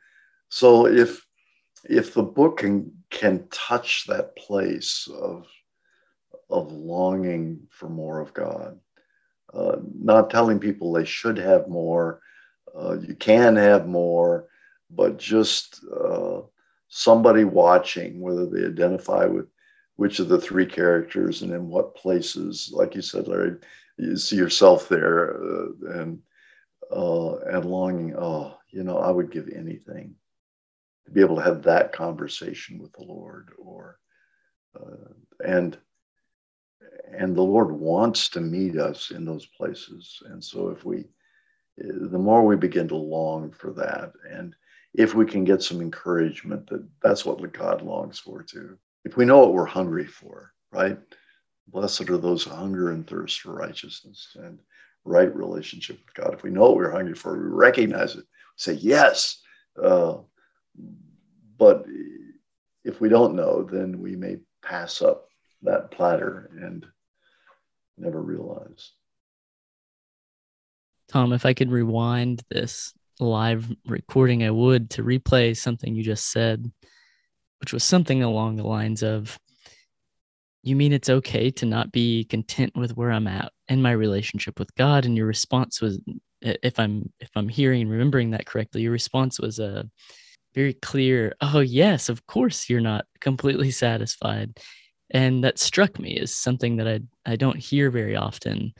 So 0.48 0.86
if 0.86 1.26
if 1.84 2.14
the 2.14 2.22
book 2.22 2.58
can 2.58 2.92
can 3.10 3.48
touch 3.50 4.06
that 4.06 4.36
place 4.36 5.08
of 5.12 5.46
of 6.48 6.70
longing 6.72 7.66
for 7.70 7.88
more 7.88 8.20
of 8.20 8.32
God, 8.32 8.78
uh, 9.52 9.76
not 9.98 10.30
telling 10.30 10.60
people 10.60 10.92
they 10.92 11.04
should 11.04 11.36
have 11.38 11.68
more, 11.68 12.20
uh, 12.78 12.98
you 13.00 13.14
can 13.14 13.56
have 13.56 13.86
more, 13.86 14.46
but 14.90 15.18
just 15.18 15.84
uh, 15.92 16.42
somebody 16.88 17.44
watching, 17.44 18.20
whether 18.20 18.46
they 18.46 18.66
identify 18.66 19.24
with 19.24 19.46
which 19.96 20.20
of 20.20 20.28
the 20.28 20.40
three 20.40 20.66
characters 20.66 21.42
and 21.42 21.52
in 21.52 21.68
what 21.68 21.96
places, 21.96 22.70
like 22.72 22.94
you 22.94 23.02
said, 23.02 23.28
Larry, 23.28 23.56
you 23.98 24.16
see 24.16 24.36
yourself 24.36 24.88
there, 24.88 25.42
uh, 25.42 26.00
and 26.00 26.18
uh, 26.92 27.36
and 27.56 27.64
longing, 27.64 28.14
oh, 28.16 28.56
you 28.70 28.84
know, 28.84 28.98
I 28.98 29.10
would 29.10 29.30
give 29.30 29.48
anything 29.48 30.14
to 31.06 31.10
be 31.10 31.20
able 31.20 31.36
to 31.36 31.42
have 31.42 31.62
that 31.62 31.92
conversation 31.92 32.78
with 32.78 32.92
the 32.92 33.04
Lord, 33.04 33.50
or 33.58 33.98
uh, 34.78 35.12
and 35.44 35.78
and 37.12 37.36
the 37.36 37.42
Lord 37.42 37.70
wants 37.72 38.28
to 38.30 38.40
meet 38.40 38.78
us 38.78 39.10
in 39.10 39.24
those 39.24 39.46
places, 39.46 40.22
and 40.26 40.42
so 40.42 40.68
if 40.68 40.84
we, 40.84 41.04
the 41.76 42.18
more 42.18 42.44
we 42.44 42.56
begin 42.56 42.88
to 42.88 42.96
long 42.96 43.52
for 43.52 43.72
that, 43.72 44.12
and 44.30 44.54
if 44.94 45.14
we 45.14 45.24
can 45.24 45.44
get 45.44 45.62
some 45.62 45.80
encouragement 45.80 46.68
that 46.68 46.86
that's 47.02 47.24
what 47.24 47.52
God 47.52 47.82
longs 47.82 48.18
for 48.18 48.42
too. 48.42 48.78
If 49.04 49.16
we 49.16 49.24
know 49.24 49.38
what 49.38 49.54
we're 49.54 49.64
hungry 49.64 50.06
for, 50.06 50.52
right? 50.70 50.98
Blessed 51.68 52.08
are 52.10 52.18
those 52.18 52.44
who 52.44 52.50
hunger 52.50 52.90
and 52.90 53.06
thirst 53.06 53.40
for 53.40 53.52
righteousness, 53.52 54.36
and 54.38 54.58
right 55.04 55.34
relationship 55.34 55.98
with 56.04 56.14
God. 56.14 56.34
If 56.34 56.42
we 56.42 56.50
know 56.50 56.62
what 56.62 56.76
we're 56.76 56.92
hungry 56.92 57.14
for, 57.14 57.32
we 57.32 57.48
recognize 57.48 58.16
it, 58.16 58.24
say 58.56 58.74
yes. 58.74 59.40
Uh, 59.82 60.18
but 61.58 61.86
if 62.84 63.00
we 63.00 63.08
don't 63.08 63.34
know, 63.34 63.62
then 63.62 64.00
we 64.00 64.16
may 64.16 64.38
pass 64.62 65.02
up 65.02 65.28
that 65.62 65.90
platter 65.90 66.50
and 66.60 66.86
never 67.96 68.20
realize. 68.20 68.92
Tom, 71.08 71.32
if 71.32 71.44
I 71.44 71.52
could 71.52 71.70
rewind 71.70 72.42
this 72.50 72.94
live 73.20 73.70
recording, 73.86 74.42
I 74.42 74.50
would 74.50 74.90
to 74.90 75.04
replay 75.04 75.56
something 75.56 75.94
you 75.94 76.02
just 76.02 76.32
said, 76.32 76.70
which 77.60 77.72
was 77.72 77.84
something 77.84 78.22
along 78.22 78.56
the 78.56 78.66
lines 78.66 79.02
of 79.02 79.38
you 80.62 80.76
mean 80.76 80.92
it's 80.92 81.08
okay 81.08 81.50
to 81.50 81.66
not 81.66 81.92
be 81.92 82.24
content 82.24 82.76
with 82.76 82.96
where 82.96 83.10
I'm 83.10 83.26
at 83.26 83.52
in 83.68 83.82
my 83.82 83.92
relationship 83.92 84.58
with 84.58 84.74
God? 84.76 85.04
And 85.04 85.16
your 85.16 85.26
response 85.26 85.80
was, 85.80 86.00
if 86.40 86.78
I'm 86.78 87.12
if 87.20 87.30
I'm 87.36 87.48
hearing 87.48 87.82
and 87.82 87.90
remembering 87.90 88.30
that 88.30 88.46
correctly, 88.46 88.82
your 88.82 88.92
response 88.92 89.40
was 89.40 89.58
a 89.58 89.88
very 90.54 90.74
clear, 90.74 91.34
oh 91.40 91.60
yes, 91.60 92.08
of 92.08 92.26
course 92.26 92.68
you're 92.68 92.80
not 92.80 93.06
completely 93.20 93.70
satisfied. 93.70 94.58
And 95.10 95.44
that 95.44 95.58
struck 95.58 95.98
me 95.98 96.18
as 96.18 96.34
something 96.34 96.76
that 96.76 96.88
I 96.88 97.00
I 97.30 97.36
don't 97.36 97.56
hear 97.56 97.90
very 97.90 98.16
often 98.16 98.72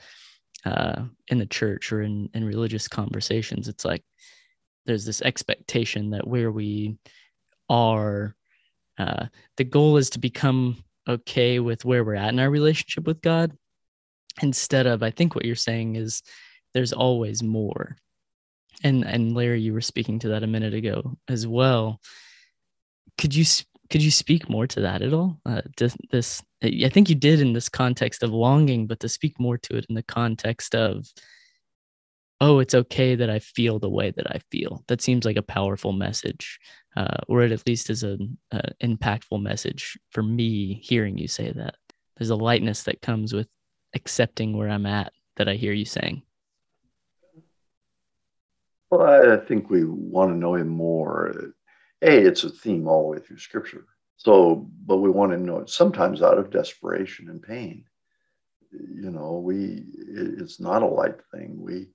uh, 0.65 1.03
in 1.27 1.39
the 1.39 1.45
church 1.45 1.91
or 1.91 2.01
in, 2.01 2.29
in 2.33 2.43
religious 2.45 2.87
conversations. 2.87 3.67
It's 3.67 3.85
like 3.85 4.03
there's 4.85 5.05
this 5.05 5.21
expectation 5.21 6.11
that 6.11 6.27
where 6.27 6.51
we 6.51 6.97
are, 7.69 8.35
uh, 8.97 9.27
the 9.57 9.63
goal 9.63 9.97
is 9.97 10.09
to 10.11 10.19
become 10.19 10.83
okay 11.07 11.59
with 11.59 11.85
where 11.85 12.03
we're 12.03 12.15
at 12.15 12.33
in 12.33 12.39
our 12.39 12.49
relationship 12.49 13.05
with 13.05 13.21
God 13.21 13.51
instead 14.41 14.87
of 14.87 15.03
I 15.03 15.11
think 15.11 15.35
what 15.35 15.45
you're 15.45 15.55
saying 15.55 15.95
is 15.95 16.23
there's 16.73 16.93
always 16.93 17.43
more. 17.43 17.97
And 18.83 19.05
and 19.05 19.35
Larry 19.35 19.61
you 19.61 19.73
were 19.73 19.81
speaking 19.81 20.19
to 20.19 20.29
that 20.29 20.43
a 20.43 20.47
minute 20.47 20.73
ago 20.73 21.17
as 21.27 21.45
well. 21.45 21.99
Could 23.17 23.35
you 23.35 23.45
could 23.89 24.01
you 24.01 24.11
speak 24.11 24.49
more 24.49 24.65
to 24.65 24.81
that 24.81 25.01
at 25.03 25.13
all? 25.13 25.39
Uh, 25.45 25.61
this, 25.77 26.41
I 26.63 26.89
think 26.89 27.09
you 27.09 27.15
did 27.15 27.41
in 27.41 27.53
this 27.53 27.69
context 27.69 28.23
of 28.23 28.31
longing, 28.31 28.87
but 28.87 28.99
to 29.01 29.09
speak 29.09 29.39
more 29.39 29.57
to 29.59 29.77
it 29.77 29.85
in 29.87 29.93
the 29.93 30.01
context 30.01 30.73
of, 30.73 31.07
oh, 32.43 32.59
it's 32.59 32.75
okay 32.75 33.15
that 33.15 33.29
I 33.29 33.39
feel 33.39 33.79
the 33.79 33.89
way 33.89 34.11
that 34.11 34.29
I 34.29 34.39
feel. 34.51 34.83
That 34.89 35.01
seems 35.01 35.23
like 35.23 35.37
a 35.37 35.41
powerful 35.41 35.93
message, 35.93 36.59
uh, 36.97 37.15
or 37.29 37.41
it 37.41 37.53
at 37.53 37.65
least 37.65 37.89
is 37.89 38.03
an 38.03 38.37
impactful 38.83 39.41
message 39.41 39.97
for 40.09 40.21
me 40.21 40.73
hearing 40.83 41.17
you 41.17 41.29
say 41.29 41.53
that. 41.53 41.75
There's 42.17 42.31
a 42.31 42.35
lightness 42.35 42.83
that 42.83 43.01
comes 43.01 43.33
with 43.33 43.47
accepting 43.95 44.57
where 44.57 44.69
I'm 44.69 44.85
at 44.85 45.13
that 45.37 45.47
I 45.47 45.53
hear 45.53 45.71
you 45.71 45.85
saying. 45.85 46.21
Well, 48.91 49.31
I 49.31 49.37
think 49.37 49.69
we 49.69 49.85
want 49.85 50.31
to 50.31 50.37
know 50.37 50.55
him 50.55 50.67
more. 50.67 51.53
Hey, 52.01 52.23
it's 52.23 52.43
a 52.43 52.49
theme 52.49 52.89
all 52.89 53.03
the 53.03 53.07
way 53.07 53.19
through 53.19 53.39
scripture. 53.39 53.85
So, 54.17 54.67
but 54.85 54.97
we 54.97 55.09
want 55.09 55.31
to 55.31 55.37
know 55.37 55.59
it 55.59 55.69
sometimes 55.69 56.21
out 56.21 56.37
of 56.37 56.51
desperation 56.51 57.29
and 57.29 57.41
pain. 57.41 57.85
You 58.71 59.11
know, 59.11 59.39
we, 59.39 59.85
it's 59.97 60.59
not 60.59 60.83
a 60.83 60.87
light 60.87 61.19
thing. 61.31 61.57
We, 61.57 61.87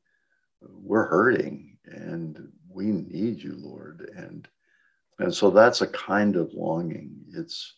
we're 0.60 1.06
hurting 1.06 1.78
and 1.86 2.48
we 2.68 2.86
need 2.86 3.42
you, 3.42 3.54
Lord. 3.56 4.10
And, 4.16 4.48
and 5.18 5.34
so 5.34 5.50
that's 5.50 5.80
a 5.80 5.86
kind 5.88 6.36
of 6.36 6.52
longing. 6.54 7.16
It's, 7.34 7.74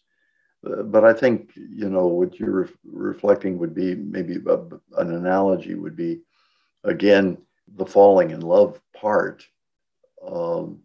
uh, 0.66 0.82
but 0.82 1.04
I 1.04 1.12
think, 1.12 1.52
you 1.54 1.88
know, 1.88 2.06
what 2.06 2.38
you're 2.38 2.62
re- 2.62 2.68
reflecting 2.84 3.58
would 3.58 3.74
be 3.74 3.94
maybe 3.94 4.36
a, 4.46 4.58
an 4.98 5.14
analogy 5.14 5.74
would 5.74 5.96
be, 5.96 6.20
again, 6.84 7.38
the 7.76 7.86
falling 7.86 8.30
in 8.30 8.40
love 8.40 8.80
part, 8.94 9.46
um, 10.26 10.80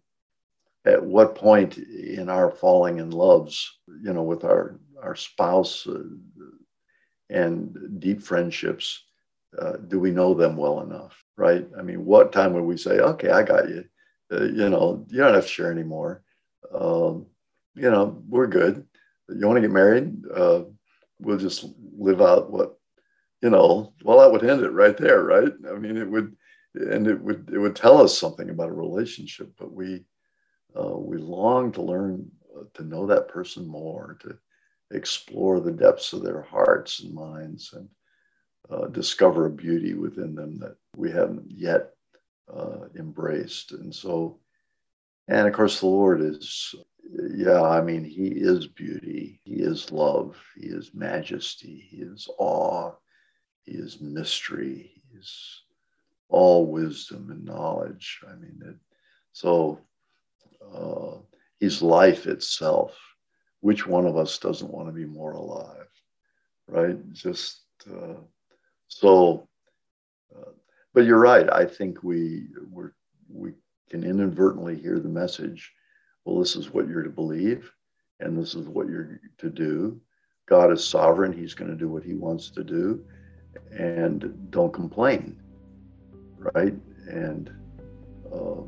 at 0.86 1.04
what 1.04 1.36
point 1.36 1.78
in 1.78 2.30
our 2.30 2.52
falling 2.52 3.00
in 3.00 3.10
loves, 3.10 3.80
you 3.88 4.14
know, 4.14 4.22
with 4.22 4.44
our 4.44 4.80
our 5.02 5.16
spouse 5.16 5.88
uh, 5.88 6.04
and 7.30 8.00
deep 8.00 8.22
friendships, 8.22 9.04
uh, 9.60 9.74
do 9.88 10.00
we 10.00 10.12
know 10.12 10.34
them 10.34 10.56
well 10.56 10.82
enough? 10.82 11.25
Right? 11.38 11.68
I 11.77 11.82
mean, 11.82 12.06
what 12.06 12.32
time 12.32 12.54
would 12.54 12.63
we 12.63 12.77
say, 12.77 13.00
"Okay, 13.00 13.30
I 13.30 13.44
got 13.44 13.70
you"? 13.70 13.86
Uh, 14.32 14.44
you 14.46 14.70
know, 14.70 15.06
you 15.10 15.20
don't 15.20 15.34
have 15.34 15.44
to 15.44 15.50
share 15.50 15.72
anymore. 15.72 16.24
Um, 16.74 17.27
you 17.75 17.89
know, 17.92 18.22
we're 18.27 18.48
good. 18.48 18.86
You 19.30 19.46
want 19.48 19.58
to 19.58 19.62
get 19.62 19.72
married? 19.72 20.13
Uh, 20.34 20.63
we'll 21.20 21.38
just 21.38 21.65
live 21.98 22.22
out 22.22 22.51
what 22.51 22.77
you 23.42 23.50
know. 23.50 23.94
Well, 24.04 24.20
that 24.20 24.32
would 24.32 24.50
end 24.50 24.62
it 24.62 24.70
right 24.72 24.98
there, 24.98 25.24
right? 25.24 25.51
I 25.70 25.74
mean, 25.74 25.98
it 25.98 26.10
would 26.10 26.36
and 26.75 27.08
it 27.08 27.20
would 27.22 27.50
it 27.51 27.58
would 27.58 27.75
tell 27.75 28.01
us 28.01 28.18
something 28.18 28.50
about 28.50 28.70
a 28.70 28.74
relationship 28.74 29.51
but 29.58 29.72
we 29.72 30.04
uh, 30.77 30.98
we 30.98 31.18
long 31.18 31.72
to 31.72 31.82
learn 31.82 32.30
uh, 32.56 32.63
to 32.74 32.84
know 32.84 33.06
that 33.06 33.27
person 33.27 33.65
more 33.68 34.18
to 34.22 34.38
explore 34.92 35.60
the 35.60 35.72
depths 35.72 36.13
of 36.13 36.24
their 36.24 36.42
hearts 36.42 37.01
and 37.01 37.13
minds 37.13 37.74
and 37.74 37.88
uh, 38.70 38.88
discover 38.88 39.46
a 39.46 39.50
beauty 39.52 39.94
within 39.94 40.36
them 40.36 40.60
that 40.60 40.76
we 40.96 41.12
haven't 41.12 41.46
yet 41.50 41.92
uh, 42.54 42.88
embraced 42.98 43.72
and 43.72 43.94
so 43.94 44.40
and 45.28 45.48
of 45.48 45.54
course 45.54 45.80
the 45.80 45.86
lord 45.86 46.22
is 46.22 46.76
yeah 47.36 47.62
i 47.62 47.82
mean 47.82 48.04
he 48.04 48.28
is 48.28 48.68
beauty 48.68 49.40
he 49.44 49.56
is 49.56 49.92
love 49.92 50.38
he 50.56 50.68
is 50.68 50.92
majesty 50.94 51.88
he 51.90 51.98
is 51.98 52.28
awe 52.38 52.92
he 53.64 53.74
is 53.74 54.00
mystery 54.00 54.92
he 54.94 55.18
is 55.18 55.64
all 56.30 56.66
wisdom 56.66 57.30
and 57.32 57.46
knowledge. 57.46 58.20
I 58.28 58.36
mean, 58.36 58.62
it, 58.66 58.75
so 59.32 59.80
uh, 60.74 61.18
he's 61.60 61.82
life 61.82 62.28
itself. 62.28 62.98
Which 63.62 63.88
one 63.88 64.06
of 64.06 64.18
us 64.18 64.38
doesn't 64.38 64.72
want 64.72 64.88
to 64.88 64.94
be 64.94 65.06
more 65.06 65.32
alive, 65.32 65.88
right? 66.68 66.98
Just 67.14 67.62
uh, 67.90 68.16
so. 68.88 69.48
Uh, 70.36 70.52
but 70.94 71.06
you're 71.06 71.20
right. 71.20 71.52
I 71.52 71.66
think 71.66 72.04
we 72.04 72.48
we 72.72 72.86
we 73.30 73.52
can 73.90 74.04
inadvertently 74.04 74.80
hear 74.80 75.00
the 75.00 75.10
message. 75.10 75.72
Well, 76.24 76.40
this 76.40 76.56
is 76.56 76.74
what 76.74 76.88
you're 76.88 77.04
to 77.04 77.10
believe, 77.10 77.72
and 78.20 78.38
this 78.38 78.56
is 78.56 78.68
what 78.68 78.88
you're 78.88 79.20
to 79.38 79.50
do. 79.50 80.00
God 80.48 80.72
is 80.72 80.84
sovereign. 80.84 81.34
He's 81.34 81.54
going 81.54 81.72
to 81.72 81.78
do 81.78 81.88
what 81.90 82.04
He 82.04 82.14
wants 82.14 82.50
to 82.52 82.64
do, 82.64 83.04
and 83.72 84.52
don't 84.52 84.74
complain 84.74 85.40
right? 86.54 86.74
And 87.08 87.50
uh, 88.34 88.62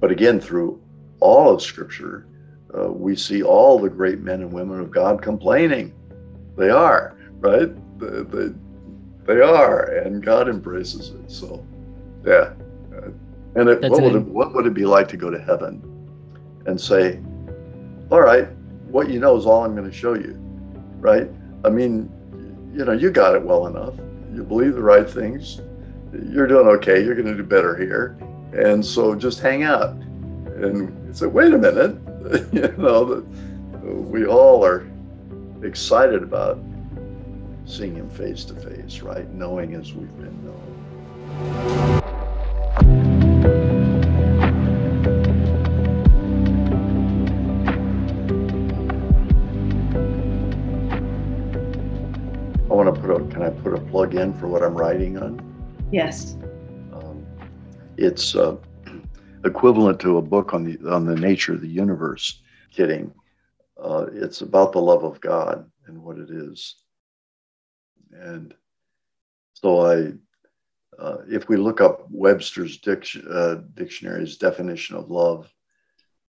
but 0.00 0.10
again, 0.10 0.40
through 0.40 0.80
all 1.20 1.52
of 1.52 1.62
Scripture, 1.62 2.26
uh, 2.76 2.92
we 2.92 3.16
see 3.16 3.42
all 3.42 3.78
the 3.78 3.88
great 3.88 4.20
men 4.20 4.42
and 4.42 4.52
women 4.52 4.80
of 4.80 4.90
God 4.90 5.22
complaining. 5.22 5.94
They 6.56 6.70
are 6.70 7.16
right. 7.38 7.70
They, 7.98 8.22
they, 8.22 8.54
they 9.28 9.40
are, 9.40 9.84
and 9.84 10.20
God 10.20 10.48
embraces 10.48 11.10
it. 11.10 11.30
So, 11.30 11.64
yeah. 12.24 12.54
Uh, 12.92 13.10
and 13.54 13.68
it, 13.68 13.80
what, 13.82 14.02
would 14.02 14.14
it, 14.16 14.24
what 14.24 14.54
would 14.54 14.66
it 14.66 14.74
be 14.74 14.84
like 14.84 15.06
to 15.08 15.16
go 15.16 15.30
to 15.30 15.38
heaven 15.38 15.80
and 16.66 16.80
say, 16.80 17.20
"All 18.10 18.20
right, 18.20 18.48
what 18.88 19.08
you 19.08 19.20
know 19.20 19.36
is 19.36 19.46
all 19.46 19.64
I'm 19.64 19.76
going 19.76 19.88
to 19.88 19.96
show 19.96 20.14
you," 20.14 20.34
right? 20.98 21.30
I 21.64 21.70
mean, 21.70 22.10
you 22.74 22.84
know, 22.84 22.92
you 22.92 23.10
got 23.10 23.36
it 23.36 23.42
well 23.42 23.68
enough. 23.68 23.94
You 24.34 24.42
believe 24.42 24.74
the 24.74 24.82
right 24.82 25.08
things 25.08 25.60
you're 26.12 26.46
doing 26.46 26.66
okay. 26.68 27.04
You're 27.04 27.14
going 27.14 27.26
to 27.26 27.36
do 27.36 27.42
better 27.42 27.76
here. 27.76 28.16
And 28.52 28.84
so 28.84 29.14
just 29.14 29.40
hang 29.40 29.62
out. 29.62 29.90
And 29.90 31.16
say, 31.16 31.26
wait 31.26 31.52
a 31.52 31.58
minute. 31.58 31.96
you 32.52 32.74
know, 32.78 33.24
we 33.82 34.26
all 34.26 34.64
are 34.64 34.88
excited 35.62 36.22
about 36.22 36.58
seeing 37.68 37.94
him 37.94 38.08
face 38.08 38.44
to 38.46 38.54
face, 38.54 39.02
right? 39.02 39.28
Knowing 39.30 39.74
as 39.74 39.92
we've 39.92 40.16
been 40.16 40.42
known. 40.42 40.74
I 52.70 52.74
want 52.74 52.94
to 52.94 53.00
put 53.00 53.10
a, 53.10 53.24
can 53.26 53.42
I 53.42 53.50
put 53.50 53.74
a 53.74 53.80
plug 53.80 54.14
in 54.14 54.32
for 54.32 54.48
what 54.48 54.62
I'm 54.62 54.74
writing 54.74 55.18
on? 55.18 55.38
Yes. 55.92 56.36
Um, 56.94 57.26
it's 57.98 58.34
uh, 58.34 58.56
equivalent 59.44 60.00
to 60.00 60.16
a 60.16 60.22
book 60.22 60.54
on 60.54 60.64
the 60.64 60.78
on 60.90 61.04
the 61.04 61.16
nature 61.16 61.52
of 61.52 61.60
the 61.60 61.68
universe. 61.68 62.40
Kidding. 62.72 63.12
Uh, 63.78 64.06
it's 64.12 64.40
about 64.40 64.72
the 64.72 64.80
love 64.80 65.04
of 65.04 65.20
God 65.20 65.70
and 65.86 66.02
what 66.02 66.18
it 66.18 66.30
is. 66.30 66.76
And 68.12 68.54
so 69.54 69.86
I, 69.86 70.12
uh, 70.98 71.18
if 71.28 71.48
we 71.48 71.56
look 71.56 71.80
up 71.80 72.06
Webster's 72.10 72.78
dic- 72.78 73.24
uh, 73.28 73.56
dictionary's 73.74 74.36
definition 74.36 74.96
of 74.96 75.10
love 75.10 75.52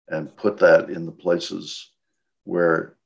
and 0.07 0.35
put 0.35 0.57
that 0.57 0.89
in 0.89 1.05
the 1.05 1.11
places 1.11 1.91
where 2.43 2.97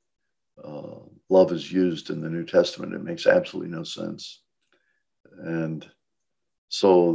uh, 0.62 0.96
love 1.28 1.52
is 1.52 1.70
used 1.70 2.10
in 2.10 2.20
the 2.20 2.30
New 2.30 2.44
Testament, 2.44 2.94
it 2.94 3.02
makes 3.02 3.26
absolutely 3.26 3.70
no 3.70 3.82
sense. 3.84 4.42
And 5.42 5.88
so, 6.68 7.14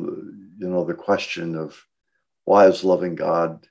you 0.57 0.67
know, 0.69 0.83
the 0.83 0.93
question 0.93 1.55
of 1.55 1.81
why 2.45 2.67
is 2.67 2.83
loving 2.83 3.15
God 3.15 3.65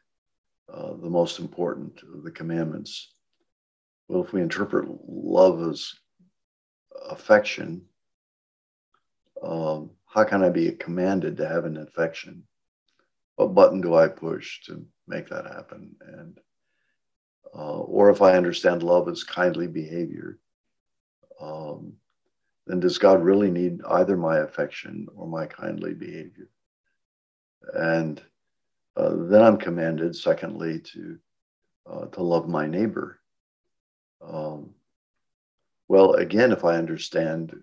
uh, 0.73 0.95
the 0.95 1.11
most 1.11 1.39
important 1.39 2.03
of 2.15 2.23
the 2.23 2.31
commandments? 2.31 3.13
Well, 4.09 4.25
if 4.25 4.33
we 4.33 4.41
interpret 4.41 4.89
love 5.07 5.69
as 5.69 5.93
affection, 7.09 7.83
um, 9.43 9.91
how 10.07 10.25
can 10.25 10.43
I 10.43 10.49
be 10.49 10.71
commanded 10.73 11.37
to 11.37 11.49
have 11.49 11.65
an 11.65 11.77
affection? 11.77 12.45
What 13.37 13.55
button 13.55 13.81
do 13.81 13.95
I 13.95 14.09
push 14.09 14.63
to 14.65 14.85
make 15.07 15.29
that 15.29 15.47
happen? 15.47 15.95
And 16.01 16.41
uh, 17.55 17.79
or 17.79 18.11
if 18.11 18.21
I 18.21 18.37
understand 18.37 18.83
love 18.83 19.09
as 19.09 19.25
kindly 19.25 19.67
behavior, 19.67 20.39
um, 21.41 21.95
then 22.67 22.81
does 22.81 22.99
God 22.99 23.23
really 23.23 23.51
need 23.51 23.81
either 23.89 24.17
my 24.17 24.39
affection 24.39 25.07
or 25.15 25.27
my 25.27 25.47
kindly 25.47 25.95
behavior? 25.95 26.51
And 27.75 28.21
uh, 28.97 29.15
then 29.15 29.43
I'm 29.43 29.57
commanded, 29.57 30.17
secondly, 30.17 30.81
to 30.81 31.19
uh, 31.91 32.07
to 32.07 32.23
love 32.23 32.49
my 32.49 32.67
neighbor. 32.67 33.21
Um, 34.21 34.75
well, 35.89 36.15
again, 36.15 36.53
if 36.53 36.65
I 36.65 36.77
understand 36.77 37.55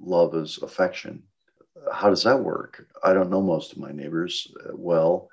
love 0.00 0.34
as 0.34 0.58
affection, 0.62 1.22
how 1.92 2.08
does 2.10 2.22
that 2.24 2.40
work? 2.40 2.86
I 3.02 3.12
don't 3.14 3.30
know 3.30 3.42
most 3.42 3.72
of 3.72 3.78
my 3.78 3.92
neighbors 3.92 4.52
uh, 4.64 4.70
well, 4.74 5.28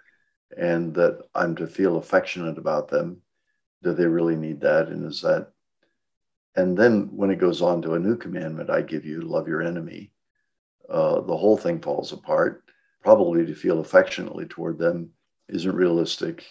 and 0.58 0.94
that 0.96 1.24
I'm 1.36 1.56
to 1.58 1.67
feel 1.67 1.98
affectionate 1.98 2.58
about 2.58 2.89
them. 2.89 3.22
Do 3.84 3.94
they 3.94 4.06
really 4.06 4.36
need 4.36 4.62
that? 4.62 4.89
And 4.89 5.06
is 5.06 5.22
that 5.22 5.52
and 6.56 6.78
then 6.78 7.10
when 7.15 7.32
it 7.32 7.39
goes 7.39 7.62
on 7.62 7.82
to 7.82 7.94
a 7.94 8.00
new 8.00 8.17
commandment, 8.17 8.70
I 8.70 8.82
give 8.82 9.06
you, 9.06 9.22
love 9.22 9.48
your 9.48 9.62
enemy, 9.62 10.12
uh, 10.89 11.22
the 11.22 11.38
whole 11.38 11.58
thing 11.58 11.80
falls 11.80 12.12
apart. 12.12 12.63
Probably 13.02 13.46
to 13.46 13.56
feel 13.56 13.80
affectionately 13.80 14.46
toward 14.46 14.78
them 14.78 15.12
isn't 15.48 15.76
realistic. 15.76 16.44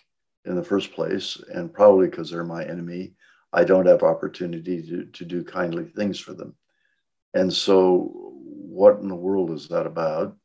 in 0.46 0.56
the 0.56 0.64
first 0.64 0.92
place, 0.92 1.38
and 1.52 1.72
probably 1.72 2.08
because 2.08 2.30
they're 2.30 2.44
my 2.44 2.64
enemy, 2.64 3.14
I 3.52 3.64
don't 3.64 3.86
have 3.86 4.02
opportunity 4.02 4.82
to, 4.82 5.04
to 5.06 5.24
do 5.24 5.42
kindly 5.42 5.84
things 5.84 6.18
for 6.20 6.34
them. 6.34 6.54
And 7.34 7.52
so, 7.52 8.10
what 8.44 8.98
in 9.00 9.08
the 9.08 9.14
world 9.14 9.50
is 9.50 9.68
that 9.68 9.86
about? 9.86 10.36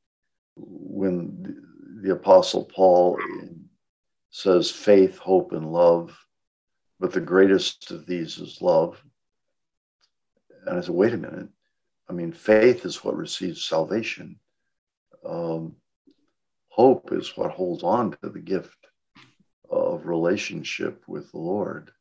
When 0.56 1.44
the, 2.02 2.08
the 2.08 2.14
Apostle 2.14 2.66
Paul 2.66 3.20
says 4.30 4.70
faith, 4.70 5.18
hope, 5.18 5.54
and 5.54 5.72
love, 5.72 6.18
but 7.00 7.12
the 7.12 7.22
greatest 7.22 7.92
of 7.92 8.06
these 8.06 8.38
is 8.38 8.62
love. 8.62 9.02
And 10.66 10.78
I 10.78 10.82
said, 10.82 10.96
wait 10.96 11.14
a 11.14 11.18
minute. 11.18 11.50
I 12.10 12.14
mean, 12.14 12.32
faith 12.32 12.86
is 12.86 13.04
what 13.04 13.18
receives 13.18 13.66
salvation. 13.66 14.40
Um, 15.26 15.76
hope 16.70 17.12
is 17.12 17.36
what 17.36 17.52
holds 17.52 17.84
on 17.84 18.12
to 18.12 18.30
the 18.30 18.40
gift 18.40 18.78
of 19.70 20.06
relationship 20.06 21.04
with 21.08 21.32
the 21.32 21.40
Lord. 21.40 21.92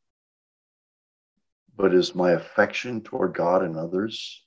But 1.76 1.94
is 1.94 2.14
my 2.14 2.32
affection 2.32 3.00
toward 3.00 3.34
God 3.34 3.62
and 3.62 3.76
others 3.76 4.44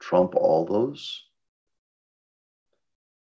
trump 0.00 0.34
all 0.34 0.64
those? 0.64 1.24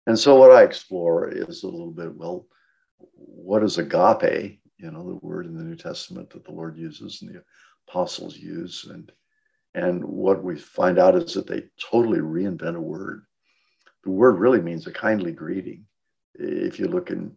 And 0.07 0.17
so, 0.17 0.35
what 0.35 0.51
I 0.51 0.63
explore 0.63 1.29
is 1.29 1.63
a 1.63 1.67
little 1.67 1.91
bit 1.91 2.15
well, 2.15 2.47
what 2.97 3.63
is 3.63 3.77
agape? 3.77 4.59
You 4.77 4.91
know, 4.91 5.07
the 5.07 5.25
word 5.25 5.45
in 5.45 5.55
the 5.55 5.63
New 5.63 5.75
Testament 5.75 6.29
that 6.31 6.45
the 6.45 6.51
Lord 6.51 6.77
uses 6.77 7.21
and 7.21 7.33
the 7.33 7.43
apostles 7.87 8.37
use. 8.37 8.87
And, 8.89 9.11
and 9.75 10.03
what 10.03 10.43
we 10.43 10.57
find 10.57 10.97
out 10.97 11.15
is 11.15 11.33
that 11.33 11.47
they 11.47 11.65
totally 11.79 12.19
reinvent 12.19 12.75
a 12.75 12.81
word. 12.81 13.25
The 14.03 14.11
word 14.11 14.39
really 14.39 14.61
means 14.61 14.87
a 14.87 14.91
kindly 14.91 15.31
greeting. 15.31 15.85
If 16.35 16.79
you 16.79 16.87
look 16.87 17.11
in 17.11 17.35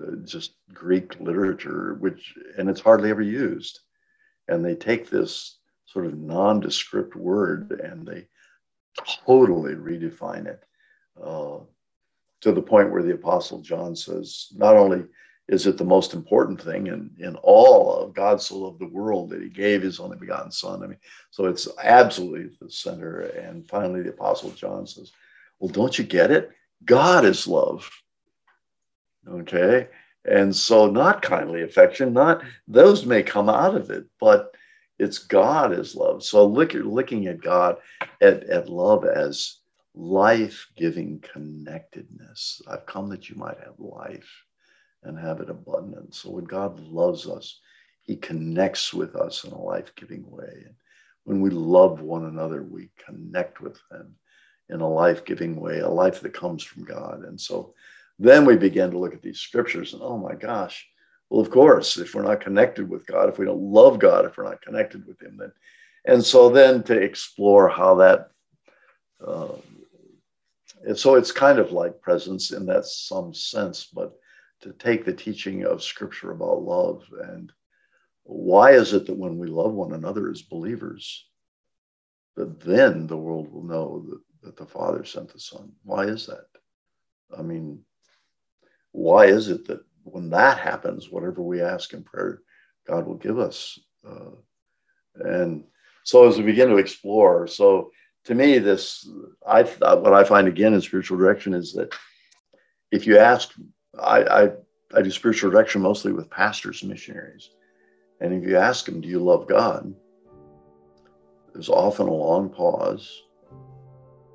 uh, 0.00 0.16
just 0.24 0.54
Greek 0.72 1.18
literature, 1.20 1.96
which, 2.00 2.34
and 2.58 2.68
it's 2.68 2.80
hardly 2.80 3.10
ever 3.10 3.22
used. 3.22 3.80
And 4.48 4.64
they 4.64 4.74
take 4.74 5.08
this 5.08 5.58
sort 5.86 6.06
of 6.06 6.18
nondescript 6.18 7.16
word 7.16 7.80
and 7.82 8.06
they 8.06 8.26
totally 9.26 9.74
redefine 9.74 10.46
it 10.46 10.64
uh, 11.22 11.58
to 12.40 12.52
the 12.52 12.62
point 12.62 12.90
where 12.90 13.02
the 13.02 13.14
Apostle 13.14 13.60
John 13.60 13.94
says, 13.96 14.48
not 14.54 14.76
only 14.76 15.04
is 15.48 15.66
it 15.66 15.78
the 15.78 15.84
most 15.84 16.12
important 16.12 16.60
thing 16.60 16.88
in, 16.88 17.10
in 17.18 17.36
all 17.36 17.94
of 17.94 18.14
God 18.14 18.42
so 18.42 18.58
loved 18.58 18.80
the 18.80 18.88
world 18.88 19.30
that 19.30 19.42
he 19.42 19.48
gave 19.48 19.80
his 19.82 20.00
only 20.00 20.16
begotten 20.16 20.50
son. 20.50 20.82
I 20.82 20.88
mean, 20.88 20.98
so 21.30 21.44
it's 21.44 21.68
absolutely 21.82 22.56
the 22.60 22.70
center. 22.70 23.20
And 23.20 23.66
finally, 23.68 24.02
the 24.02 24.10
Apostle 24.10 24.50
John 24.50 24.86
says, 24.86 25.12
Well, 25.60 25.70
don't 25.70 25.96
you 25.96 26.04
get 26.04 26.32
it? 26.32 26.50
God 26.84 27.24
is 27.24 27.46
love. 27.46 27.88
Okay. 29.28 29.88
And 30.26 30.54
so, 30.54 30.90
not 30.90 31.22
kindly 31.22 31.62
affection, 31.62 32.12
not 32.12 32.42
those 32.66 33.06
may 33.06 33.22
come 33.22 33.48
out 33.48 33.76
of 33.76 33.90
it, 33.90 34.06
but 34.18 34.54
it's 34.98 35.18
God 35.18 35.72
as 35.72 35.94
love. 35.94 36.24
So, 36.24 36.44
look, 36.46 36.74
looking 36.74 37.26
at 37.26 37.40
God, 37.40 37.76
at, 38.20 38.44
at 38.44 38.68
love 38.68 39.04
as 39.04 39.58
life 39.94 40.68
giving 40.76 41.20
connectedness. 41.20 42.60
I've 42.68 42.86
come 42.86 43.08
that 43.10 43.28
you 43.28 43.36
might 43.36 43.58
have 43.58 43.78
life 43.78 44.30
and 45.02 45.18
have 45.18 45.40
it 45.40 45.50
abundant. 45.50 46.14
So, 46.14 46.30
when 46.30 46.44
God 46.44 46.80
loves 46.80 47.28
us, 47.28 47.60
he 48.02 48.16
connects 48.16 48.92
with 48.92 49.14
us 49.14 49.44
in 49.44 49.52
a 49.52 49.60
life 49.60 49.92
giving 49.94 50.28
way. 50.30 50.64
And 50.64 50.74
when 51.24 51.40
we 51.40 51.50
love 51.50 52.00
one 52.00 52.24
another, 52.24 52.62
we 52.62 52.90
connect 53.04 53.60
with 53.60 53.78
them 53.90 54.14
in 54.70 54.80
a 54.80 54.88
life 54.88 55.24
giving 55.24 55.56
way, 55.56 55.80
a 55.80 55.88
life 55.88 56.20
that 56.20 56.34
comes 56.34 56.64
from 56.64 56.84
God. 56.84 57.24
And 57.24 57.40
so, 57.40 57.74
then 58.18 58.44
we 58.44 58.56
begin 58.56 58.90
to 58.90 58.98
look 58.98 59.14
at 59.14 59.22
these 59.22 59.40
scriptures 59.40 59.92
and, 59.92 60.02
oh 60.02 60.16
my 60.18 60.34
gosh, 60.34 60.86
well, 61.28 61.40
of 61.40 61.50
course, 61.50 61.96
if 61.96 62.14
we're 62.14 62.22
not 62.22 62.40
connected 62.40 62.88
with 62.88 63.06
God, 63.06 63.28
if 63.28 63.38
we 63.38 63.44
don't 63.44 63.60
love 63.60 63.98
God, 63.98 64.24
if 64.24 64.36
we're 64.36 64.44
not 64.44 64.62
connected 64.62 65.06
with 65.06 65.20
Him, 65.20 65.36
then, 65.36 65.52
and 66.04 66.24
so 66.24 66.48
then 66.48 66.82
to 66.84 66.94
explore 66.94 67.68
how 67.68 67.96
that, 67.96 68.30
uh, 69.26 69.54
and 70.84 70.96
so 70.96 71.16
it's 71.16 71.32
kind 71.32 71.58
of 71.58 71.72
like 71.72 72.00
presence 72.00 72.52
in 72.52 72.66
that 72.66 72.84
some 72.84 73.34
sense, 73.34 73.86
but 73.92 74.12
to 74.60 74.72
take 74.72 75.04
the 75.04 75.12
teaching 75.12 75.64
of 75.64 75.82
Scripture 75.82 76.30
about 76.30 76.62
love 76.62 77.04
and 77.28 77.52
why 78.22 78.72
is 78.72 78.92
it 78.92 79.06
that 79.06 79.16
when 79.16 79.38
we 79.38 79.46
love 79.46 79.72
one 79.72 79.92
another 79.92 80.28
as 80.30 80.42
believers, 80.42 81.26
that 82.34 82.60
then 82.60 83.06
the 83.06 83.16
world 83.16 83.50
will 83.52 83.62
know 83.62 84.04
that, 84.08 84.20
that 84.42 84.56
the 84.56 84.66
Father 84.66 85.04
sent 85.04 85.32
the 85.32 85.38
Son? 85.38 85.72
Why 85.84 86.04
is 86.04 86.26
that? 86.26 86.46
I 87.36 87.42
mean, 87.42 87.80
why 88.96 89.26
is 89.26 89.48
it 89.48 89.66
that 89.66 89.80
when 90.04 90.30
that 90.30 90.58
happens, 90.58 91.10
whatever 91.10 91.42
we 91.42 91.60
ask 91.60 91.92
in 91.92 92.02
prayer, 92.02 92.40
God 92.88 93.06
will 93.06 93.16
give 93.16 93.38
us? 93.38 93.78
Uh, 94.08 94.30
and 95.16 95.64
so 96.04 96.26
as 96.26 96.38
we 96.38 96.44
begin 96.44 96.68
to 96.70 96.78
explore, 96.78 97.46
so 97.46 97.90
to 98.24 98.34
me, 98.34 98.58
this 98.58 99.06
I 99.46 99.64
what 99.64 100.14
I 100.14 100.24
find 100.24 100.48
again 100.48 100.72
in 100.72 100.80
spiritual 100.80 101.18
direction 101.18 101.52
is 101.52 101.74
that 101.74 101.94
if 102.90 103.06
you 103.06 103.18
ask, 103.18 103.52
I, 104.00 104.24
I 104.24 104.50
I 104.94 105.02
do 105.02 105.10
spiritual 105.10 105.50
direction 105.50 105.82
mostly 105.82 106.12
with 106.12 106.30
pastors 106.30 106.82
and 106.82 106.90
missionaries, 106.90 107.50
and 108.20 108.32
if 108.32 108.48
you 108.48 108.56
ask 108.56 108.86
them, 108.86 109.02
"Do 109.02 109.08
you 109.08 109.18
love 109.18 109.46
God?" 109.46 109.94
There's 111.52 111.68
often 111.68 112.08
a 112.08 112.14
long 112.14 112.48
pause, 112.48 113.22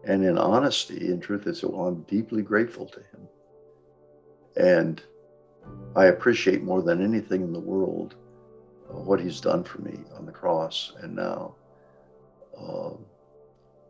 and 0.05 0.23
in 0.23 0.37
honesty, 0.37 1.07
in 1.07 1.19
truth, 1.19 1.45
they 1.45 1.53
say, 1.53 1.67
"Well, 1.67 1.87
I'm 1.87 2.03
deeply 2.03 2.43
grateful 2.43 2.85
to 2.85 2.99
Him." 2.99 3.27
And 4.57 5.01
I 5.95 6.05
appreciate 6.05 6.63
more 6.63 6.81
than 6.81 7.03
anything 7.03 7.41
in 7.41 7.53
the 7.53 7.59
world 7.59 8.15
uh, 8.89 8.99
what 8.99 9.19
he's 9.19 9.41
done 9.41 9.63
for 9.63 9.81
me 9.81 9.99
on 10.17 10.25
the 10.25 10.31
cross. 10.31 10.93
And 11.01 11.15
now 11.15 11.55
uh, 12.57 12.91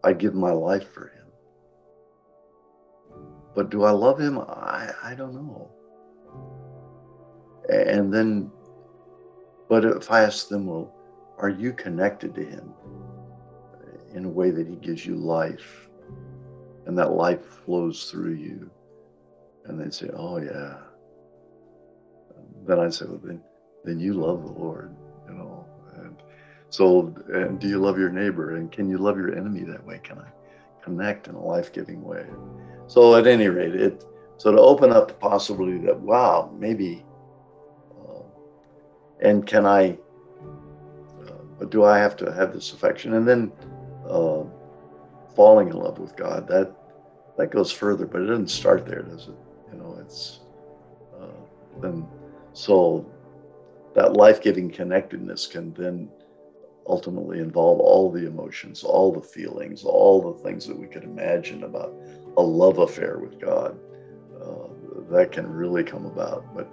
I 0.03 0.13
give 0.13 0.33
my 0.33 0.51
life 0.51 0.91
for 0.93 1.07
him. 1.07 1.21
But 3.53 3.69
do 3.69 3.83
I 3.83 3.91
love 3.91 4.19
him? 4.19 4.39
I, 4.39 4.93
I 5.03 5.13
don't 5.13 5.33
know. 5.33 5.69
And 7.69 8.13
then, 8.13 8.51
but 9.69 9.85
if 9.85 10.09
I 10.09 10.23
ask 10.23 10.47
them, 10.47 10.67
well, 10.67 10.93
are 11.37 11.49
you 11.49 11.73
connected 11.73 12.33
to 12.35 12.43
him 12.43 12.73
in 14.13 14.25
a 14.25 14.29
way 14.29 14.51
that 14.51 14.67
he 14.67 14.75
gives 14.75 15.05
you 15.05 15.15
life 15.15 15.89
and 16.85 16.97
that 16.97 17.13
life 17.13 17.45
flows 17.65 18.09
through 18.09 18.33
you? 18.33 18.69
And 19.65 19.79
they'd 19.79 19.93
say, 19.93 20.09
Oh, 20.13 20.37
yeah. 20.37 20.77
Then 22.65 22.79
I'd 22.79 22.93
say, 22.93 23.05
Well, 23.05 23.21
then, 23.23 23.41
then 23.83 23.99
you 23.99 24.13
love 24.13 24.43
the 24.43 24.51
Lord, 24.51 24.95
you 25.27 25.33
know. 25.33 25.65
And 25.95 26.15
so, 26.69 27.13
and 27.33 27.59
do 27.59 27.67
you 27.67 27.79
love 27.79 27.97
your 27.97 28.09
neighbor? 28.09 28.55
And 28.55 28.71
can 28.71 28.89
you 28.89 28.97
love 28.97 29.17
your 29.17 29.35
enemy 29.35 29.63
that 29.63 29.85
way? 29.85 29.99
Can 30.03 30.19
I 30.19 30.27
connect 30.83 31.27
in 31.27 31.35
a 31.35 31.43
life 31.43 31.73
giving 31.73 32.03
way? 32.03 32.25
So, 32.87 33.15
at 33.15 33.27
any 33.27 33.47
rate, 33.47 33.75
it, 33.75 34.03
so 34.37 34.51
to 34.51 34.59
open 34.59 34.91
up 34.91 35.07
the 35.07 35.13
possibility 35.13 35.77
that, 35.85 35.99
wow, 35.99 36.51
maybe, 36.57 37.05
uh, 37.99 38.23
and 39.21 39.45
can 39.45 39.65
I, 39.65 39.97
uh, 41.27 41.65
do 41.65 41.83
I 41.83 41.99
have 41.99 42.15
to 42.17 42.31
have 42.33 42.51
this 42.53 42.73
affection? 42.73 43.13
And 43.13 43.27
then 43.27 43.51
uh, 44.09 44.43
falling 45.35 45.69
in 45.69 45.75
love 45.75 45.99
with 45.99 46.15
God, 46.15 46.47
that, 46.47 46.75
that 47.37 47.51
goes 47.51 47.71
further, 47.71 48.05
but 48.05 48.21
it 48.21 48.25
doesn't 48.25 48.49
start 48.49 48.85
there, 48.85 49.03
does 49.03 49.27
it? 49.27 49.35
You 49.71 49.79
know, 49.79 49.97
it's 50.01 50.41
uh, 51.19 51.79
then 51.81 52.07
so 52.53 53.05
that 53.95 54.13
life-giving 54.13 54.71
connectedness 54.71 55.47
can 55.47 55.73
then 55.73 56.09
ultimately 56.87 57.39
involve 57.39 57.79
all 57.79 58.11
the 58.11 58.25
emotions, 58.25 58.83
all 58.83 59.11
the 59.11 59.21
feelings, 59.21 59.83
all 59.83 60.33
the 60.33 60.43
things 60.43 60.65
that 60.67 60.77
we 60.77 60.87
could 60.87 61.03
imagine 61.03 61.63
about 61.63 61.93
a 62.37 62.41
love 62.41 62.79
affair 62.79 63.19
with 63.19 63.39
God. 63.39 63.77
Uh, 64.41 64.67
that 65.11 65.31
can 65.31 65.47
really 65.47 65.83
come 65.83 66.05
about. 66.05 66.43
But 66.55 66.67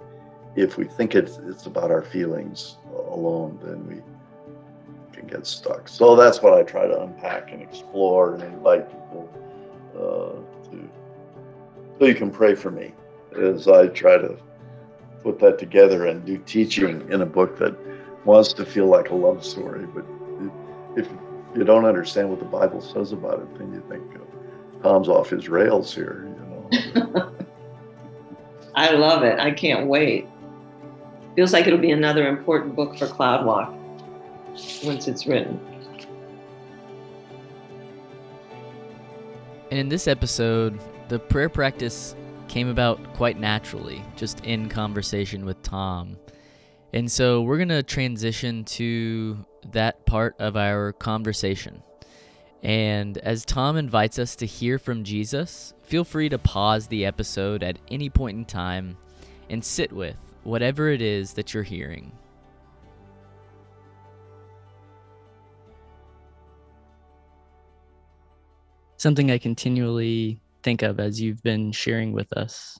if 0.55 0.77
we 0.77 0.85
think 0.85 1.13
it's, 1.15 1.37
it's 1.37 1.65
about 1.65 1.91
our 1.91 2.01
feelings 2.01 2.77
alone, 2.93 3.59
then 3.61 3.85
we 3.87 4.01
can 5.13 5.27
get 5.27 5.45
stuck. 5.45 5.87
So 5.87 6.15
that's 6.15 6.41
what 6.41 6.53
I 6.53 6.63
try 6.63 6.87
to 6.87 7.01
unpack 7.01 7.51
and 7.51 7.61
explore 7.61 8.35
and 8.35 8.43
invite 8.43 8.89
people 8.89 9.29
uh, 9.95 10.48
so 11.99 12.05
you 12.05 12.15
can 12.15 12.31
pray 12.31 12.55
for 12.55 12.71
me 12.71 12.93
as 13.37 13.67
I 13.67 13.87
try 13.87 14.17
to 14.17 14.37
put 15.21 15.39
that 15.39 15.59
together 15.59 16.05
and 16.05 16.25
do 16.25 16.37
teaching 16.37 17.05
in 17.11 17.21
a 17.21 17.25
book 17.25 17.57
that 17.59 17.75
wants 18.25 18.53
to 18.53 18.65
feel 18.65 18.87
like 18.87 19.09
a 19.09 19.15
love 19.15 19.45
story. 19.45 19.85
But 19.85 20.05
if 20.95 21.07
you 21.55 21.63
don't 21.63 21.85
understand 21.85 22.29
what 22.29 22.39
the 22.39 22.45
Bible 22.45 22.81
says 22.81 23.11
about 23.11 23.39
it, 23.39 23.57
then 23.57 23.73
you 23.73 23.83
think 23.89 24.03
uh, 24.15 24.83
Tom's 24.83 25.09
off 25.09 25.29
his 25.29 25.49
rails 25.49 25.93
here. 25.93 26.25
You 26.71 27.09
know. 27.11 27.33
I 28.75 28.91
love 28.91 29.23
it. 29.23 29.39
I 29.39 29.51
can't 29.51 29.87
wait. 29.87 30.27
Feels 31.35 31.53
like 31.53 31.67
it'll 31.67 31.79
be 31.79 31.91
another 31.91 32.27
important 32.27 32.75
book 32.75 32.97
for 32.97 33.07
Cloudwalk 33.07 33.75
once 34.83 35.07
it's 35.07 35.27
written. 35.27 35.59
And 39.71 39.79
in 39.79 39.89
this 39.89 40.07
episode, 40.07 40.79
the 41.09 41.17
prayer 41.17 41.49
practice 41.49 42.15
came 42.47 42.69
about 42.69 43.15
quite 43.15 43.39
naturally, 43.39 44.03
just 44.15 44.45
in 44.45 44.69
conversation 44.69 45.43
with 45.43 45.61
Tom. 45.63 46.15
And 46.93 47.11
so 47.11 47.41
we're 47.41 47.57
going 47.57 47.69
to 47.69 47.83
transition 47.83 48.63
to 48.65 49.43
that 49.71 50.05
part 50.05 50.35
of 50.39 50.55
our 50.55 50.93
conversation. 50.93 51.81
And 52.61 53.17
as 53.19 53.43
Tom 53.43 53.75
invites 53.75 54.19
us 54.19 54.35
to 54.37 54.45
hear 54.45 54.77
from 54.77 55.03
Jesus, 55.03 55.73
feel 55.81 56.03
free 56.03 56.29
to 56.29 56.37
pause 56.37 56.87
the 56.87 57.05
episode 57.05 57.63
at 57.63 57.79
any 57.89 58.09
point 58.09 58.37
in 58.37 58.45
time 58.45 58.95
and 59.49 59.65
sit 59.65 59.91
with 59.91 60.15
whatever 60.43 60.89
it 60.89 61.01
is 61.01 61.33
that 61.33 61.53
you're 61.53 61.63
hearing. 61.63 62.11
Something 68.97 69.31
I 69.31 69.37
continually 69.37 70.39
think 70.63 70.81
of 70.81 70.99
as 70.99 71.21
you've 71.21 71.43
been 71.43 71.71
sharing 71.71 72.13
with 72.13 72.31
us 72.33 72.79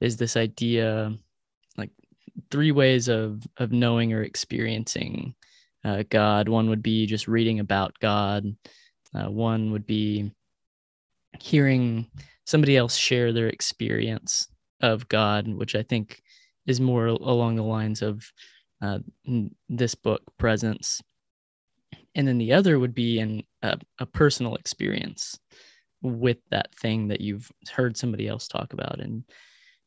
is 0.00 0.16
this 0.16 0.36
idea 0.36 1.12
like 1.76 1.90
three 2.50 2.72
ways 2.72 3.08
of 3.08 3.42
of 3.56 3.72
knowing 3.72 4.12
or 4.12 4.22
experiencing 4.22 5.34
uh, 5.84 6.02
God. 6.08 6.48
One 6.48 6.68
would 6.70 6.82
be 6.82 7.06
just 7.06 7.28
reading 7.28 7.60
about 7.60 7.98
God. 8.00 8.56
Uh, 9.14 9.30
one 9.30 9.72
would 9.72 9.86
be 9.86 10.30
hearing 11.40 12.10
somebody 12.44 12.76
else 12.76 12.96
share 12.96 13.32
their 13.32 13.48
experience 13.48 14.48
of 14.80 15.08
God, 15.08 15.48
which 15.48 15.74
I 15.74 15.82
think 15.82 16.22
is 16.66 16.80
more 16.80 17.06
along 17.06 17.56
the 17.56 17.62
lines 17.62 18.02
of 18.02 18.30
uh, 18.82 18.98
this 19.68 19.94
book, 19.94 20.22
Presence. 20.38 21.00
And 22.14 22.26
then 22.26 22.38
the 22.38 22.52
other 22.52 22.78
would 22.78 22.94
be 22.94 23.18
in 23.18 23.44
a, 23.62 23.78
a 23.98 24.06
personal 24.06 24.56
experience 24.56 25.38
with 26.02 26.38
that 26.50 26.74
thing 26.76 27.08
that 27.08 27.20
you've 27.20 27.50
heard 27.70 27.96
somebody 27.96 28.28
else 28.28 28.48
talk 28.48 28.72
about 28.72 29.00
and 29.00 29.24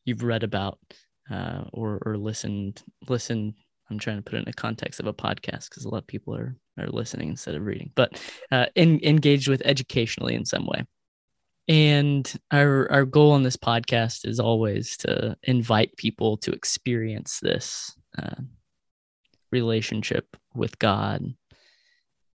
you've 0.04 0.22
read 0.22 0.42
about 0.42 0.78
uh, 1.30 1.64
or 1.72 2.00
or 2.04 2.16
listened 2.16 2.82
listened 3.08 3.54
I'm 3.90 3.98
trying 3.98 4.16
to 4.16 4.22
put 4.22 4.34
it 4.34 4.42
in 4.42 4.48
a 4.48 4.52
context 4.52 5.00
of 5.00 5.06
a 5.06 5.12
podcast 5.12 5.68
because 5.68 5.84
a 5.84 5.88
lot 5.88 5.98
of 5.98 6.06
people 6.06 6.34
are 6.34 6.56
are 6.78 6.88
listening 6.88 7.28
instead 7.28 7.54
of 7.54 7.64
reading, 7.66 7.92
but 7.94 8.20
uh, 8.50 8.66
in, 8.74 8.98
engaged 9.04 9.48
with 9.48 9.60
educationally 9.64 10.34
in 10.34 10.46
some 10.46 10.66
way. 10.66 10.84
And 11.68 12.32
our 12.50 12.90
our 12.90 13.04
goal 13.04 13.32
on 13.32 13.42
this 13.42 13.56
podcast 13.56 14.26
is 14.26 14.40
always 14.40 14.96
to 14.98 15.36
invite 15.42 15.96
people 15.96 16.38
to 16.38 16.52
experience 16.52 17.38
this 17.40 17.94
uh, 18.18 18.40
relationship 19.52 20.26
with 20.54 20.78
God 20.78 21.24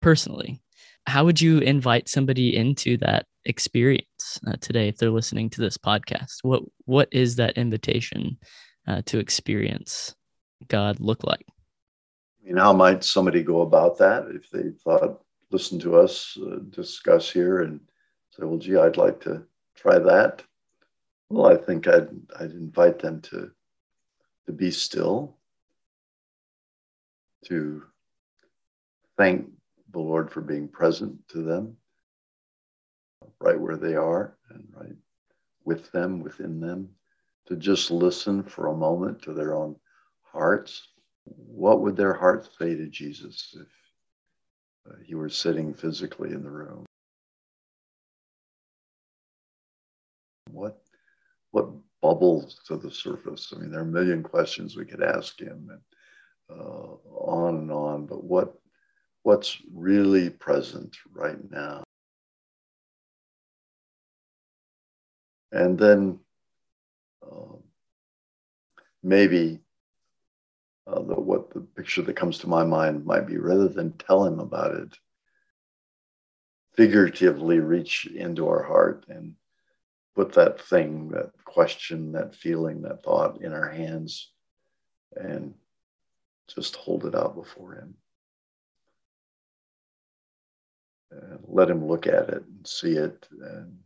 personally. 0.00 0.60
How 1.06 1.24
would 1.24 1.40
you 1.40 1.58
invite 1.58 2.08
somebody 2.08 2.54
into 2.54 2.98
that 2.98 3.26
experience 3.46 4.38
uh, 4.46 4.56
today 4.60 4.88
if 4.88 4.98
they're 4.98 5.10
listening 5.10 5.50
to 5.50 5.60
this 5.60 5.78
podcast? 5.78 6.38
What 6.42 6.62
what 6.84 7.08
is 7.12 7.36
that 7.36 7.56
invitation 7.56 8.38
uh, 8.86 9.02
to 9.06 9.18
experience 9.18 10.14
God 10.68 11.00
look 11.00 11.24
like? 11.24 11.46
I 12.42 12.46
mean, 12.46 12.56
how 12.58 12.72
might 12.72 13.02
somebody 13.02 13.42
go 13.42 13.62
about 13.62 13.98
that 13.98 14.26
if 14.30 14.50
they 14.50 14.70
thought, 14.84 15.22
listen 15.50 15.78
to 15.80 15.96
us 15.96 16.38
uh, 16.40 16.58
discuss 16.70 17.30
here 17.30 17.62
and 17.62 17.80
say, 18.30 18.44
well, 18.44 18.58
gee, 18.58 18.76
I'd 18.76 18.96
like 18.96 19.20
to 19.22 19.42
try 19.74 19.98
that? 19.98 20.42
Well, 21.28 21.46
I 21.46 21.56
think 21.56 21.88
I'd, 21.88 22.08
I'd 22.38 22.52
invite 22.52 23.00
them 23.00 23.20
to, 23.22 23.50
to 24.46 24.52
be 24.52 24.70
still, 24.70 25.36
to 27.46 27.82
thank 29.16 29.48
the 29.92 29.98
Lord 29.98 30.30
for 30.30 30.40
being 30.40 30.68
present 30.68 31.16
to 31.28 31.42
them, 31.42 31.76
right 33.40 33.58
where 33.58 33.76
they 33.76 33.94
are 33.94 34.36
and 34.50 34.64
right 34.74 34.96
with 35.64 35.90
them, 35.92 36.20
within 36.22 36.60
them, 36.60 36.88
to 37.46 37.56
just 37.56 37.90
listen 37.90 38.42
for 38.42 38.68
a 38.68 38.76
moment 38.76 39.22
to 39.22 39.32
their 39.32 39.54
own 39.54 39.76
hearts. 40.22 40.88
What 41.24 41.80
would 41.80 41.96
their 41.96 42.14
hearts 42.14 42.48
say 42.58 42.74
to 42.74 42.86
Jesus 42.86 43.56
if 43.58 44.92
uh, 44.92 44.96
he 45.04 45.14
were 45.14 45.28
sitting 45.28 45.74
physically 45.74 46.32
in 46.32 46.42
the 46.42 46.50
room? 46.50 46.84
What 50.50 50.80
what 51.50 51.68
bubbles 52.02 52.60
to 52.66 52.76
the 52.76 52.90
surface? 52.90 53.52
I 53.54 53.58
mean, 53.58 53.70
there 53.70 53.80
are 53.80 53.84
a 53.84 53.86
million 53.86 54.22
questions 54.22 54.76
we 54.76 54.84
could 54.84 55.02
ask 55.02 55.40
him, 55.40 55.70
and 55.70 56.60
uh, 56.60 56.94
on 57.12 57.56
and 57.56 57.70
on. 57.70 58.06
But 58.06 58.24
what 58.24 58.54
what's 59.22 59.58
really 59.72 60.30
present 60.30 60.96
right 61.12 61.38
now? 61.50 61.85
And 65.56 65.78
then 65.78 66.18
uh, 67.24 67.56
maybe 69.02 69.60
uh, 70.86 71.00
the, 71.00 71.14
what 71.14 71.50
the 71.50 71.60
picture 71.60 72.02
that 72.02 72.14
comes 72.14 72.38
to 72.38 72.46
my 72.46 72.62
mind 72.62 73.06
might 73.06 73.26
be 73.26 73.38
rather 73.38 73.68
than 73.68 73.92
tell 73.92 74.26
him 74.26 74.38
about 74.38 74.74
it, 74.74 74.98
figuratively 76.74 77.58
reach 77.58 78.04
into 78.04 78.46
our 78.46 78.62
heart 78.62 79.06
and 79.08 79.34
put 80.14 80.34
that 80.34 80.60
thing, 80.60 81.08
that 81.08 81.30
question, 81.46 82.12
that 82.12 82.34
feeling, 82.34 82.82
that 82.82 83.02
thought 83.02 83.40
in 83.40 83.54
our 83.54 83.70
hands 83.70 84.32
and 85.16 85.54
just 86.54 86.76
hold 86.76 87.06
it 87.06 87.14
out 87.14 87.34
before 87.34 87.76
him. 87.76 87.94
And 91.10 91.38
let 91.48 91.70
him 91.70 91.88
look 91.88 92.06
at 92.06 92.28
it 92.28 92.44
and 92.44 92.66
see 92.66 92.92
it 92.92 93.26
and 93.40 93.78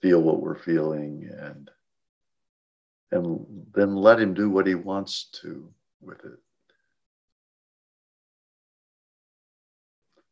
feel 0.00 0.20
what 0.20 0.40
we're 0.40 0.58
feeling 0.58 1.30
and 1.38 1.70
and 3.12 3.46
then 3.72 3.94
let 3.94 4.20
him 4.20 4.34
do 4.34 4.50
what 4.50 4.66
he 4.66 4.74
wants 4.74 5.28
to 5.42 5.72
with 6.00 6.18
it. 6.24 6.38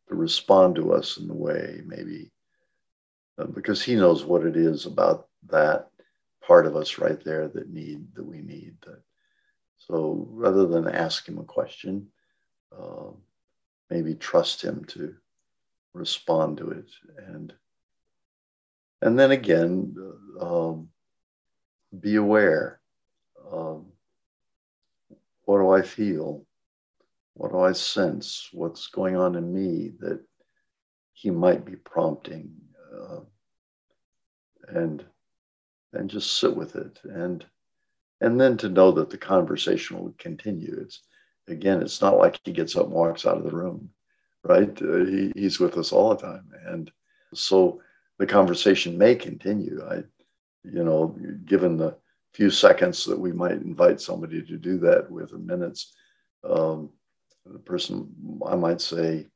To 0.08 0.14
respond 0.14 0.74
to 0.76 0.92
us 0.92 1.16
in 1.16 1.28
the 1.28 1.34
way, 1.34 1.80
maybe, 1.86 2.30
uh, 3.38 3.46
because 3.46 3.82
he 3.82 3.94
knows 3.94 4.24
what 4.24 4.44
it 4.44 4.56
is 4.56 4.86
about 4.86 5.28
that 5.48 5.88
part 6.46 6.66
of 6.66 6.76
us 6.76 6.98
right 6.98 7.22
there 7.24 7.48
that 7.48 7.70
need 7.70 8.14
that 8.14 8.24
we 8.24 8.40
need. 8.40 8.74
That, 8.84 9.00
so 9.78 10.26
rather 10.30 10.66
than 10.66 10.88
ask 10.88 11.28
him 11.28 11.38
a 11.38 11.44
question, 11.44 12.08
uh, 12.76 13.10
maybe 13.88 14.14
trust 14.14 14.62
him 14.62 14.84
to 14.86 15.14
respond 15.94 16.58
to 16.58 16.70
it 16.70 16.90
and 17.28 17.54
and 19.04 19.16
then 19.18 19.30
again 19.30 19.94
um, 20.40 20.88
be 22.00 22.16
aware 22.16 22.80
um, 23.52 23.86
what 25.44 25.58
do 25.58 25.70
I 25.70 25.82
feel? 25.82 26.44
What 27.34 27.52
do 27.52 27.60
I 27.60 27.72
sense? 27.72 28.48
What's 28.52 28.86
going 28.88 29.16
on 29.16 29.34
in 29.34 29.52
me 29.52 29.92
that 30.00 30.20
he 31.12 31.30
might 31.30 31.64
be 31.64 31.76
prompting? 31.76 32.52
Uh, 32.92 33.20
and 34.68 35.04
and 35.92 36.08
just 36.08 36.38
sit 36.40 36.56
with 36.56 36.74
it 36.76 36.98
and 37.04 37.44
and 38.20 38.40
then 38.40 38.56
to 38.56 38.68
know 38.68 38.90
that 38.92 39.10
the 39.10 39.18
conversation 39.18 39.98
will 39.98 40.14
continue 40.16 40.78
it's 40.80 41.02
again 41.48 41.82
it's 41.82 42.00
not 42.00 42.16
like 42.16 42.40
he 42.44 42.52
gets 42.52 42.74
up 42.76 42.86
and 42.86 42.94
walks 42.94 43.26
out 43.26 43.36
of 43.36 43.44
the 43.44 43.50
room 43.50 43.90
right 44.42 44.80
uh, 44.80 45.04
he, 45.04 45.32
he's 45.36 45.60
with 45.60 45.76
us 45.76 45.92
all 45.92 46.14
the 46.14 46.22
time 46.22 46.48
and 46.66 46.90
so 47.34 47.82
the 48.18 48.26
conversation 48.26 48.96
may 48.96 49.14
continue 49.14 49.80
i 49.90 49.96
you 50.64 50.84
know 50.84 51.16
given 51.44 51.76
the 51.76 51.96
few 52.34 52.50
seconds 52.50 53.04
that 53.04 53.18
we 53.18 53.32
might 53.32 53.52
invite 53.52 54.00
somebody 54.00 54.42
to 54.42 54.56
do 54.58 54.76
that 54.78 55.08
with 55.08 55.32
in 55.32 55.46
minutes, 55.46 55.94
um, 56.42 56.90
the 57.46 57.60
person 57.60 58.12
I 58.44 58.56
might 58.56 58.80
say, 58.80 59.28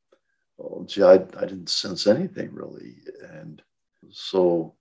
oh, 0.58 0.84
gee, 0.86 1.04
I, 1.04 1.14
I 1.14 1.46
didn't 1.46 1.70
sense 1.70 2.08
anything 2.08 2.52
really. 2.52 2.96
And 3.30 3.62
so 4.10 4.74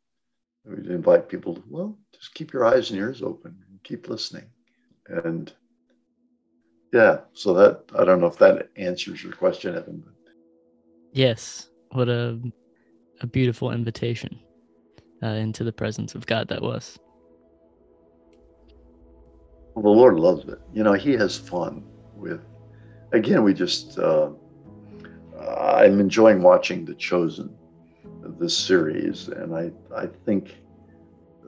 we 0.65 0.77
invite 0.89 1.29
people 1.29 1.53
to, 1.55 1.63
well, 1.69 1.97
just 2.11 2.33
keep 2.33 2.51
your 2.51 2.65
eyes 2.65 2.89
and 2.89 2.99
ears 2.99 3.21
open 3.21 3.55
and 3.69 3.83
keep 3.83 4.09
listening. 4.09 4.45
And 5.05 5.53
yeah, 6.91 7.19
so 7.33 7.53
that, 7.53 7.83
I 7.97 8.03
don't 8.03 8.19
know 8.19 8.27
if 8.27 8.39
that 8.39 8.69
answers 8.77 9.21
your 9.21 9.33
question, 9.33 9.75
Evan. 9.75 10.03
But. 10.03 10.33
Yes. 11.13 11.69
What 11.91 12.09
a, 12.09 12.39
a 13.21 13.27
beautiful 13.27 13.71
invitation 13.71 14.39
uh, 15.23 15.27
into 15.27 15.63
the 15.63 15.71
presence 15.71 16.15
of 16.15 16.25
God 16.25 16.47
that 16.49 16.61
was. 16.61 16.99
Well, 19.75 19.83
the 19.83 19.89
Lord 19.89 20.19
loves 20.19 20.47
it. 20.47 20.59
You 20.73 20.83
know, 20.83 20.93
He 20.93 21.13
has 21.13 21.37
fun 21.37 21.83
with. 22.15 22.41
Again, 23.11 23.43
we 23.43 23.53
just. 23.53 23.97
Uh, 23.97 24.31
I'm 25.39 25.99
enjoying 25.99 26.41
watching 26.41 26.83
The 26.83 26.95
Chosen, 26.95 27.55
this 28.39 28.57
series, 28.57 29.27
and 29.27 29.55
I 29.55 29.71
I 29.95 30.07
think 30.25 30.57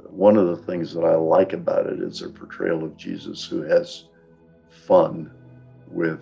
one 0.10 0.38
of 0.38 0.48
the 0.48 0.58
things 0.58 0.94
that 0.94 1.04
I 1.04 1.16
like 1.16 1.54
about 1.54 1.86
it 1.88 2.00
is 2.00 2.22
a 2.22 2.30
portrayal 2.30 2.84
of 2.84 2.98
Jesus 2.98 3.46
who 3.46 3.62
has 3.64 4.06
fun 4.70 5.32
with 5.88 6.20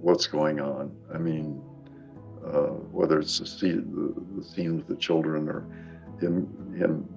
what's 0.00 0.26
going 0.26 0.60
on. 0.60 0.94
I 1.12 1.18
mean, 1.18 1.62
uh, 2.52 2.72
whether 2.92 3.18
it's 3.20 3.38
the 3.38 3.46
scene, 3.46 3.84
the, 3.94 4.40
the 4.40 4.46
scene 4.46 4.76
with 4.76 4.86
the 4.86 4.96
children 4.96 5.48
or 5.48 5.66
him 6.20 6.74
him 6.76 7.08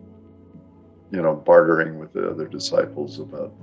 you 1.11 1.21
know, 1.21 1.35
bartering 1.35 1.99
with 1.99 2.13
the 2.13 2.29
other 2.29 2.47
disciples 2.47 3.19
about, 3.19 3.53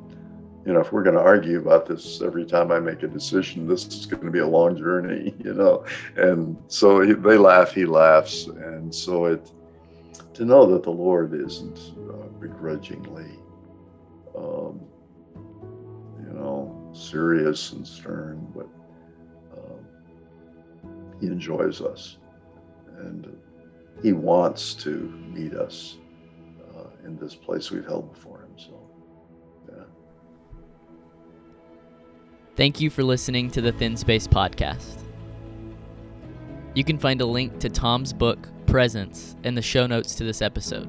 you 0.67 0.73
know, 0.73 0.81
if 0.81 0.93
we're 0.93 1.03
going 1.03 1.17
to 1.17 1.23
argue 1.23 1.59
about 1.59 1.87
this 1.87 2.21
every 2.21 2.45
time 2.45 2.71
I 2.71 2.79
make 2.79 3.03
a 3.03 3.09
decision, 3.09 3.67
this 3.67 3.87
is 3.87 4.05
going 4.05 4.25
to 4.25 4.31
be 4.31 4.41
a 4.41 4.47
long 4.47 4.77
journey, 4.77 5.35
you 5.45 5.55
know. 5.55 5.85
And 6.17 6.57
so 6.69 7.01
he, 7.01 7.15
they 7.15 7.39
laugh, 7.39 7.73
he 7.73 7.87
laughs, 7.87 8.47
and 8.47 8.95
so 8.95 9.27
it 9.27 9.51
to 10.35 10.45
know 10.45 10.67
that 10.67 10.83
the 10.83 10.91
Lord 10.91 11.35
isn't 11.35 11.79
uh, 12.11 12.27
begrudgingly, 12.39 13.31
um, 14.37 14.81
you 16.23 16.35
know, 16.35 16.93
serious 16.95 17.73
and 17.73 17.87
stern, 17.87 18.47
but 18.55 18.69
He 21.21 21.27
enjoys 21.27 21.81
us, 21.81 22.19
and 22.99 23.37
He 24.03 24.13
wants 24.13 24.75
to 24.75 24.91
meet 25.35 25.55
us 25.55 25.97
uh, 26.77 26.89
in 27.05 27.17
this 27.17 27.35
place 27.35 27.71
we've 27.71 27.87
held 27.87 28.13
before 28.13 28.43
Him. 28.43 28.53
So. 28.57 28.91
yeah. 29.69 29.85
Thank 32.57 32.81
you 32.81 32.91
for 32.91 33.03
listening 33.03 33.51
to 33.53 33.61
the 33.61 33.73
Thin 33.73 33.97
Space 33.97 34.27
Podcast. 34.27 35.05
You 36.75 36.85
can 36.85 36.99
find 36.99 37.21
a 37.21 37.27
link 37.27 37.59
to 37.61 37.69
Tom's 37.69 38.13
book, 38.13 38.49
Presence, 38.67 39.37
in 39.43 39.55
the 39.55 39.63
show 39.63 39.87
notes 39.87 40.15
to 40.17 40.25
this 40.25 40.43
episode. 40.43 40.89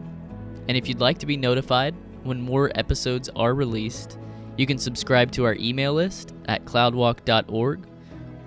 And 0.67 0.77
if 0.77 0.87
you'd 0.87 0.99
like 0.99 1.17
to 1.19 1.25
be 1.25 1.37
notified 1.37 1.95
when 2.23 2.39
more 2.41 2.71
episodes 2.75 3.29
are 3.35 3.55
released, 3.55 4.19
you 4.57 4.67
can 4.67 4.77
subscribe 4.77 5.31
to 5.31 5.45
our 5.45 5.55
email 5.55 5.93
list 5.93 6.35
at 6.47 6.65
cloudwalk.org 6.65 7.88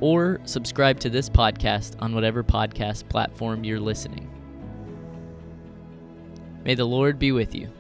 or 0.02 0.40
subscribe 0.44 0.98
to 0.98 1.08
this 1.08 1.30
podcast 1.30 1.94
on 2.00 2.12
whatever 2.12 2.42
podcast 2.42 3.08
platform 3.08 3.62
you're 3.62 3.78
listening. 3.78 4.28
May 6.64 6.74
the 6.74 6.84
Lord 6.84 7.20
be 7.20 7.30
with 7.30 7.54
you. 7.54 7.70